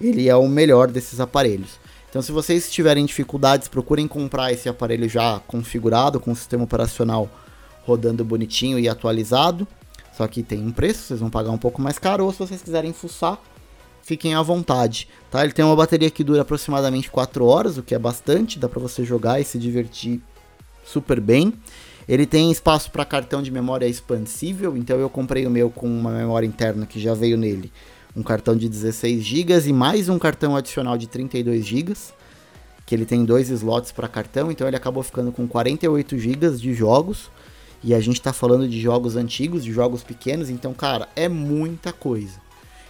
ele 0.00 0.28
é 0.28 0.36
o 0.36 0.48
melhor 0.48 0.88
desses 0.90 1.20
aparelhos. 1.20 1.78
Então, 2.08 2.22
se 2.22 2.32
vocês 2.32 2.70
tiverem 2.70 3.04
dificuldades, 3.04 3.68
procurem 3.68 4.08
comprar 4.08 4.52
esse 4.52 4.68
aparelho 4.68 5.08
já 5.08 5.40
configurado, 5.46 6.18
com 6.18 6.32
o 6.32 6.36
sistema 6.36 6.64
operacional 6.64 7.28
rodando 7.84 8.24
bonitinho 8.24 8.78
e 8.78 8.88
atualizado. 8.88 9.68
Só 10.16 10.26
que 10.26 10.42
tem 10.42 10.58
um 10.66 10.72
preço, 10.72 11.02
vocês 11.02 11.20
vão 11.20 11.30
pagar 11.30 11.50
um 11.50 11.58
pouco 11.58 11.80
mais 11.82 11.98
caro, 11.98 12.24
ou 12.24 12.32
se 12.32 12.38
vocês 12.38 12.62
quiserem 12.62 12.92
fuçar, 12.92 13.38
fiquem 14.02 14.34
à 14.34 14.42
vontade, 14.42 15.06
tá? 15.30 15.44
Ele 15.44 15.52
tem 15.52 15.64
uma 15.64 15.76
bateria 15.76 16.10
que 16.10 16.24
dura 16.24 16.42
aproximadamente 16.42 17.10
4 17.10 17.44
horas, 17.44 17.76
o 17.76 17.82
que 17.82 17.94
é 17.94 17.98
bastante, 17.98 18.58
dá 18.58 18.68
para 18.68 18.80
você 18.80 19.04
jogar 19.04 19.38
e 19.38 19.44
se 19.44 19.58
divertir 19.58 20.20
super 20.84 21.20
bem. 21.20 21.52
Ele 22.08 22.24
tem 22.24 22.50
espaço 22.50 22.90
para 22.90 23.04
cartão 23.04 23.42
de 23.42 23.50
memória 23.50 23.86
expansível, 23.86 24.76
então 24.76 24.98
eu 24.98 25.10
comprei 25.10 25.46
o 25.46 25.50
meu 25.50 25.68
com 25.70 25.86
uma 25.86 26.10
memória 26.10 26.46
interna 26.46 26.86
que 26.86 26.98
já 26.98 27.12
veio 27.12 27.36
nele 27.36 27.70
um 28.16 28.22
cartão 28.22 28.56
de 28.56 28.68
16 28.68 29.22
GB 29.22 29.68
e 29.68 29.72
mais 29.72 30.08
um 30.08 30.18
cartão 30.18 30.56
adicional 30.56 30.96
de 30.96 31.06
32 31.06 31.64
GB, 31.64 31.94
que 32.86 32.94
ele 32.94 33.04
tem 33.04 33.24
dois 33.24 33.50
slots 33.50 33.92
para 33.92 34.08
cartão, 34.08 34.50
então 34.50 34.66
ele 34.66 34.76
acabou 34.76 35.02
ficando 35.02 35.30
com 35.30 35.46
48 35.46 36.18
GB 36.18 36.50
de 36.52 36.74
jogos. 36.74 37.30
E 37.82 37.94
a 37.94 38.00
gente 38.00 38.16
está 38.16 38.32
falando 38.32 38.68
de 38.68 38.80
jogos 38.80 39.14
antigos, 39.14 39.62
de 39.62 39.72
jogos 39.72 40.02
pequenos, 40.02 40.50
então, 40.50 40.74
cara, 40.74 41.08
é 41.14 41.28
muita 41.28 41.92
coisa. 41.92 42.40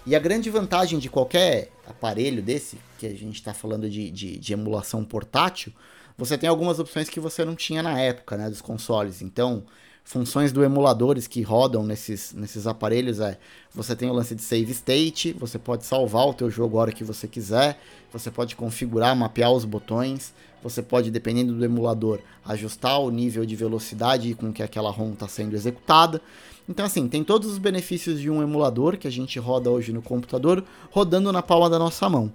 E 0.06 0.16
a 0.16 0.18
grande 0.18 0.48
vantagem 0.48 0.98
de 0.98 1.10
qualquer 1.10 1.70
aparelho 1.86 2.42
desse, 2.42 2.78
que 2.98 3.06
a 3.06 3.10
gente 3.10 3.34
está 3.34 3.52
falando 3.52 3.90
de, 3.90 4.10
de, 4.10 4.38
de, 4.38 4.52
emulação 4.54 5.04
portátil, 5.04 5.70
você 6.16 6.38
tem 6.38 6.48
algumas 6.48 6.78
opções 6.78 7.10
que 7.10 7.20
você 7.20 7.44
não 7.44 7.54
tinha 7.54 7.82
na 7.82 8.00
época, 8.00 8.38
né, 8.38 8.48
dos 8.48 8.62
consoles. 8.62 9.20
Então, 9.20 9.64
funções 10.08 10.52
do 10.52 10.64
emuladores 10.64 11.26
que 11.26 11.42
rodam 11.42 11.84
nesses, 11.84 12.32
nesses 12.32 12.66
aparelhos 12.66 13.20
é 13.20 13.38
você 13.74 13.94
tem 13.94 14.08
o 14.08 14.14
lance 14.14 14.34
de 14.34 14.40
save 14.40 14.72
state, 14.72 15.34
você 15.34 15.58
pode 15.58 15.84
salvar 15.84 16.26
o 16.26 16.32
teu 16.32 16.50
jogo 16.50 16.78
a 16.78 16.80
hora 16.80 16.92
que 16.92 17.04
você 17.04 17.28
quiser, 17.28 17.78
você 18.10 18.30
pode 18.30 18.56
configurar, 18.56 19.14
mapear 19.14 19.52
os 19.52 19.66
botões, 19.66 20.32
você 20.62 20.80
pode, 20.80 21.10
dependendo 21.10 21.52
do 21.52 21.62
emulador, 21.62 22.20
ajustar 22.42 22.98
o 22.98 23.10
nível 23.10 23.44
de 23.44 23.54
velocidade 23.54 24.34
com 24.34 24.50
que 24.50 24.62
aquela 24.62 24.90
ROM 24.90 25.12
está 25.12 25.28
sendo 25.28 25.54
executada. 25.54 26.22
Então, 26.66 26.86
assim, 26.86 27.06
tem 27.06 27.22
todos 27.22 27.50
os 27.50 27.58
benefícios 27.58 28.18
de 28.18 28.30
um 28.30 28.42
emulador 28.42 28.96
que 28.96 29.06
a 29.06 29.12
gente 29.12 29.38
roda 29.38 29.70
hoje 29.70 29.92
no 29.92 30.00
computador, 30.00 30.64
rodando 30.90 31.30
na 31.30 31.42
palma 31.42 31.68
da 31.68 31.78
nossa 31.78 32.08
mão. 32.08 32.32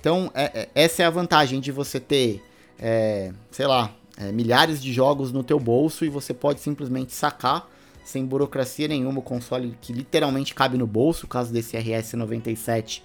Então, 0.00 0.30
é, 0.34 0.44
é, 0.62 0.68
essa 0.74 1.02
é 1.02 1.06
a 1.06 1.10
vantagem 1.10 1.60
de 1.60 1.70
você 1.70 2.00
ter, 2.00 2.42
é, 2.78 3.30
sei 3.50 3.66
lá, 3.66 3.94
é, 4.20 4.30
milhares 4.30 4.82
de 4.82 4.92
jogos 4.92 5.32
no 5.32 5.42
teu 5.42 5.58
bolso 5.58 6.04
e 6.04 6.10
você 6.10 6.34
pode 6.34 6.60
simplesmente 6.60 7.14
sacar 7.14 7.66
sem 8.04 8.26
burocracia 8.26 8.86
nenhuma 8.86 9.20
o 9.20 9.22
console 9.22 9.76
que 9.80 9.92
literalmente 9.92 10.54
cabe 10.54 10.76
no 10.76 10.86
bolso, 10.86 11.24
o 11.24 11.28
caso 11.28 11.50
desse 11.52 11.76
RS97 11.76 13.02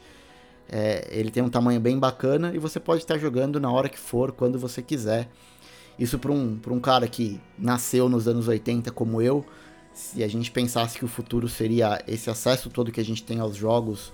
é, 0.67 1.07
ele 1.11 1.31
tem 1.31 1.41
um 1.41 1.49
tamanho 1.49 1.79
bem 1.79 1.97
bacana 1.97 2.51
e 2.53 2.57
você 2.57 2.79
pode 2.79 3.03
estar 3.03 3.17
jogando 3.17 3.59
na 3.59 3.71
hora 3.71 3.87
que 3.87 3.99
for, 3.99 4.31
quando 4.31 4.59
você 4.59 4.81
quiser. 4.81 5.29
Isso 5.97 6.19
para 6.19 6.31
um, 6.31 6.59
um 6.67 6.79
cara 6.79 7.07
que 7.07 7.39
nasceu 7.57 8.09
nos 8.09 8.27
anos 8.27 8.47
80 8.47 8.91
como 8.91 9.21
eu, 9.21 9.45
se 9.93 10.23
a 10.23 10.27
gente 10.27 10.51
pensasse 10.51 10.97
que 10.97 11.05
o 11.05 11.07
futuro 11.07 11.47
seria 11.47 12.03
esse 12.05 12.29
acesso 12.29 12.69
todo 12.69 12.91
que 12.91 12.99
a 12.99 13.05
gente 13.05 13.23
tem 13.23 13.39
aos 13.39 13.55
jogos, 13.55 14.11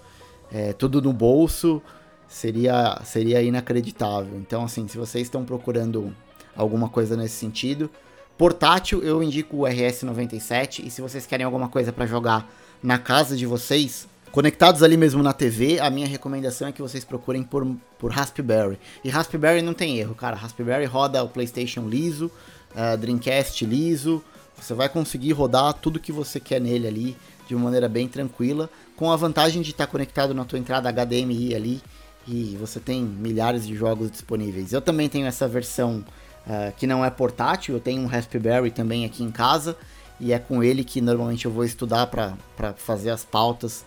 é, 0.52 0.74
tudo 0.74 1.02
no 1.02 1.12
bolso, 1.12 1.82
seria, 2.28 3.02
seria 3.04 3.42
inacreditável. 3.42 4.38
Então, 4.38 4.64
assim, 4.64 4.88
se 4.88 4.98
vocês 4.98 5.24
estão 5.24 5.44
procurando 5.44 6.14
alguma 6.56 6.90
coisa 6.90 7.16
nesse 7.16 7.36
sentido. 7.36 7.90
Portátil, 8.38 9.04
eu 9.04 9.22
indico 9.22 9.58
o 9.58 9.62
RS97. 9.62 10.86
E 10.86 10.90
se 10.90 11.02
vocês 11.02 11.26
querem 11.26 11.46
alguma 11.46 11.70
coisa 11.70 11.92
para 11.92 12.06
jogar 12.06 12.50
na 12.82 12.98
casa 12.98 13.36
de 13.36 13.46
vocês, 13.46 14.08
conectados 14.32 14.82
ali 14.82 14.98
mesmo 14.98 15.22
na 15.22 15.34
TV, 15.34 15.80
a 15.80 15.90
minha 15.90 16.08
recomendação 16.08 16.68
é 16.68 16.72
que 16.72 16.82
vocês 16.82 17.06
procurem 17.06 17.44
por, 17.44 17.68
por 18.00 18.12
Raspberry. 18.12 18.80
E 19.04 19.10
Raspberry 19.10 19.62
não 19.62 19.74
tem 19.74 20.00
erro, 20.00 20.16
cara. 20.16 20.36
Raspberry 20.36 20.86
roda 20.86 21.24
o 21.24 21.30
PlayStation 21.30 21.88
liso, 21.88 22.32
uh, 22.72 22.98
Dreamcast 22.98 23.66
liso. 23.66 24.24
Você 24.60 24.74
vai 24.74 24.90
conseguir 24.90 25.34
rodar 25.34 25.74
tudo 25.76 26.00
que 26.00 26.12
você 26.12 26.40
quer 26.40 26.60
nele 26.60 26.88
ali 26.88 27.18
de 27.48 27.56
uma 27.56 27.66
maneira 27.66 27.90
bem 27.90 28.08
tranquila, 28.08 28.70
com 28.96 29.12
a 29.12 29.16
vantagem 29.16 29.62
de 29.62 29.72
estar 29.72 29.86
conectado 29.88 30.34
na 30.34 30.46
tua 30.46 30.58
entrada 30.58 30.90
HDMI 30.92 31.54
ali 31.54 31.82
e 32.28 32.56
você 32.60 32.80
tem 32.80 33.04
milhares 33.04 33.66
de 33.66 33.76
jogos 33.76 34.12
disponíveis. 34.12 34.72
Eu 34.72 34.82
também 34.82 35.10
tenho 35.10 35.26
essa 35.26 35.48
versão 35.48 36.04
uh, 36.46 36.74
que 36.78 36.88
não 36.88 37.04
é 37.04 37.10
portátil. 37.10 37.76
Eu 37.76 37.82
tenho 37.82 38.02
um 38.02 38.06
Raspberry 38.06 38.72
também 38.72 39.06
aqui 39.06 39.24
em 39.24 39.32
casa 39.32 39.78
e 40.20 40.32
é 40.34 40.40
com 40.40 40.64
ele 40.64 40.84
que 40.84 41.02
normalmente 41.02 41.46
eu 41.46 41.52
vou 41.52 41.66
estudar 41.66 42.08
para 42.08 42.36
fazer 42.78 43.10
as 43.10 43.26
pautas 43.26 43.84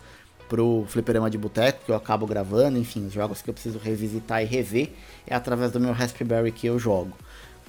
pro 0.48 0.84
Fliperama 0.88 1.30
de 1.30 1.38
Boteco, 1.38 1.84
que 1.84 1.90
eu 1.90 1.96
acabo 1.96 2.26
gravando, 2.26 2.78
enfim, 2.78 3.06
os 3.06 3.12
jogos 3.12 3.40
que 3.40 3.48
eu 3.48 3.54
preciso 3.54 3.78
revisitar 3.78 4.42
e 4.42 4.44
rever, 4.44 4.92
é 5.26 5.34
através 5.34 5.72
do 5.72 5.80
meu 5.80 5.92
Raspberry 5.92 6.52
que 6.52 6.66
eu 6.66 6.78
jogo. 6.78 7.12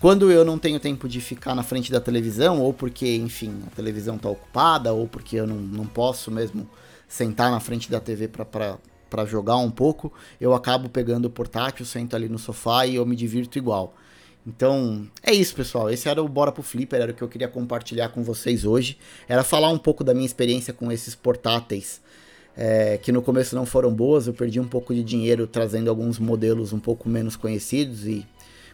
Quando 0.02 0.30
eu 0.30 0.44
não 0.44 0.60
tenho 0.60 0.80
tempo 0.80 1.08
de 1.08 1.22
ficar 1.22 1.56
na 1.56 1.64
frente 1.64 1.92
da 1.92 2.02
televisão, 2.02 2.62
ou 2.62 2.74
porque, 2.74 3.16
enfim, 3.16 3.64
a 3.66 3.70
televisão 3.76 4.18
está 4.18 4.30
ocupada, 4.30 4.92
ou 4.92 5.08
porque 5.08 5.38
eu 5.38 5.48
não, 5.48 5.56
não 5.56 5.86
posso 5.86 6.30
mesmo 6.30 6.68
sentar 7.08 7.50
na 7.50 7.60
frente 7.60 7.90
da 7.90 8.00
TV 8.00 8.28
para 8.28 9.26
jogar 9.26 9.58
um 9.58 9.72
pouco, 9.72 10.12
eu 10.40 10.54
acabo 10.54 10.90
pegando 10.90 11.26
o 11.26 11.30
portátil, 11.30 11.86
sento 11.86 12.16
ali 12.16 12.28
no 12.28 12.38
sofá 12.38 12.86
e 12.86 12.96
eu 12.96 13.06
me 13.06 13.16
divirto 13.16 13.58
igual. 13.58 13.96
Então, 14.48 15.08
é 15.24 15.34
isso, 15.34 15.56
pessoal. 15.56 15.90
Esse 15.90 16.08
era 16.08 16.22
o 16.22 16.28
Bora 16.28 16.52
pro 16.52 16.62
Flipper, 16.62 17.02
era 17.02 17.12
o 17.12 17.16
que 17.16 17.24
eu 17.24 17.28
queria 17.28 17.48
compartilhar 17.48 18.10
com 18.10 18.24
vocês 18.24 18.64
hoje. 18.64 18.98
Era 19.28 19.44
falar 19.44 19.70
um 19.70 19.78
pouco 19.78 20.04
da 20.04 20.14
minha 20.14 20.26
experiência 20.26 20.72
com 20.72 20.92
esses 20.92 21.16
portáteis, 21.16 22.00
é, 22.56 23.00
que 23.00 23.12
no 23.12 23.24
começo 23.24 23.56
não 23.56 23.66
foram 23.66 23.92
boas. 23.92 24.28
Eu 24.28 24.34
perdi 24.34 24.60
um 24.60 24.68
pouco 24.68 24.94
de 24.94 25.04
dinheiro 25.04 25.48
trazendo 25.48 25.90
alguns 25.90 26.20
modelos 26.20 26.74
um 26.74 26.80
pouco 26.80 27.10
menos 27.10 27.36
conhecidos. 27.36 28.06
E, 28.06 28.24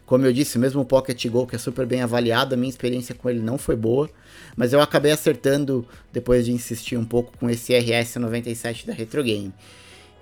como 0.04 0.26
eu 0.26 0.32
disse, 0.32 0.58
mesmo 0.58 0.82
o 0.82 0.84
Pocket 0.84 1.26
Go, 1.28 1.46
que 1.46 1.56
é 1.56 1.58
super 1.58 1.86
bem 1.86 2.02
avaliado, 2.02 2.54
a 2.54 2.56
minha 2.56 2.68
experiência 2.68 3.14
com 3.14 3.30
ele 3.30 3.40
não 3.40 3.56
foi 3.56 3.74
boa. 3.74 4.10
Mas 4.54 4.74
eu 4.74 4.80
acabei 4.82 5.10
acertando, 5.10 5.86
depois 6.12 6.44
de 6.44 6.52
insistir 6.52 6.98
um 6.98 7.04
pouco, 7.04 7.32
com 7.38 7.48
esse 7.48 7.72
RS97 7.72 8.84
da 8.84 8.92
Retro 8.92 9.24
Game. 9.24 9.50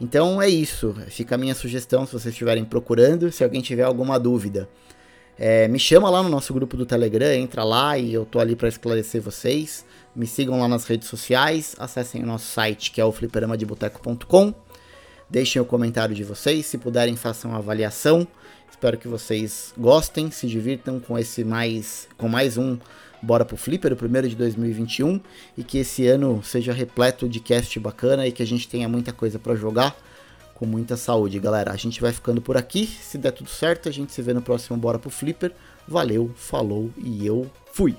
Então 0.01 0.41
é 0.41 0.49
isso. 0.49 0.95
Fica 1.09 1.35
a 1.35 1.39
minha 1.39 1.57
sugestão 1.57 2.07
se 2.07 2.13
vocês 2.13 2.33
estiverem 2.33 2.65
procurando. 2.65 3.33
Se 3.33 3.43
alguém 3.43 3.61
tiver 3.61 3.83
alguma 3.83 4.17
dúvida 4.17 4.69
é, 5.43 5.67
me 5.69 5.79
chama 5.79 6.11
lá 6.11 6.23
no 6.23 6.29
nosso 6.29 6.53
grupo 6.53 6.77
do 6.77 6.85
Telegram, 6.85 7.33
entra 7.33 7.65
lá 7.65 7.97
e 7.97 8.13
eu 8.13 8.27
tô 8.27 8.39
ali 8.39 8.55
para 8.55 8.69
esclarecer 8.69 9.23
vocês. 9.23 9.87
Me 10.15 10.27
sigam 10.27 10.61
lá 10.61 10.69
nas 10.69 10.85
redes 10.85 11.09
sociais, 11.09 11.75
acessem 11.79 12.23
o 12.23 12.27
nosso 12.27 12.45
site 12.45 12.91
que 12.91 13.01
é 13.01 13.05
o 13.07 13.11
fliperamadeboteco.com. 13.11 14.53
Deixem 15.31 15.63
o 15.63 15.65
comentário 15.65 16.15
de 16.15 16.25
vocês, 16.25 16.67
se 16.67 16.77
puderem 16.77 17.17
façam 17.17 17.53
uma 17.53 17.59
avaliação. 17.59 18.29
Espero 18.71 18.99
que 18.99 19.09
vocês 19.09 19.73
gostem, 19.79 20.31
se 20.31 20.47
divirtam 20.47 21.01
com 21.01 21.19
esse 21.19 21.43
mais 21.43 22.07
com 22.19 22.29
mais 22.29 22.59
um 22.59 22.77
Bora 23.23 23.47
pro 23.47 23.57
Flipper, 23.57 23.95
o 23.95 23.97
primeiro 23.97 24.29
de 24.29 24.37
2021, 24.37 25.21
e 25.57 25.65
que 25.65 25.79
esse 25.79 26.07
ano 26.07 26.43
seja 26.45 26.75
repleto 26.75 27.27
de 27.27 27.41
cast 27.41 27.81
bacana 27.81 28.27
e 28.27 28.33
que 28.33 28.43
a 28.43 28.47
gente 28.47 28.69
tenha 28.69 28.89
muita 28.91 29.11
coisa 29.11 29.39
para 29.39 29.55
jogar 29.55 29.97
com 30.61 30.67
muita 30.67 30.95
saúde, 30.95 31.41
galera. 31.41 31.73
A 31.73 31.77
gente 31.77 32.03
vai 32.03 32.13
ficando 32.13 32.43
por 32.43 32.55
aqui. 32.55 32.87
Se 32.87 33.17
der 33.17 33.31
tudo 33.31 33.49
certo, 33.49 33.89
a 33.89 33.93
gente 33.93 34.13
se 34.13 34.21
vê 34.21 34.35
no 34.35 34.43
próximo 34.43 34.77
Bora 34.77 34.99
pro 34.99 35.09
Flipper. 35.09 35.53
Valeu, 35.89 36.31
falou 36.37 36.91
e 36.99 37.27
eu 37.27 37.51
fui. 37.73 37.97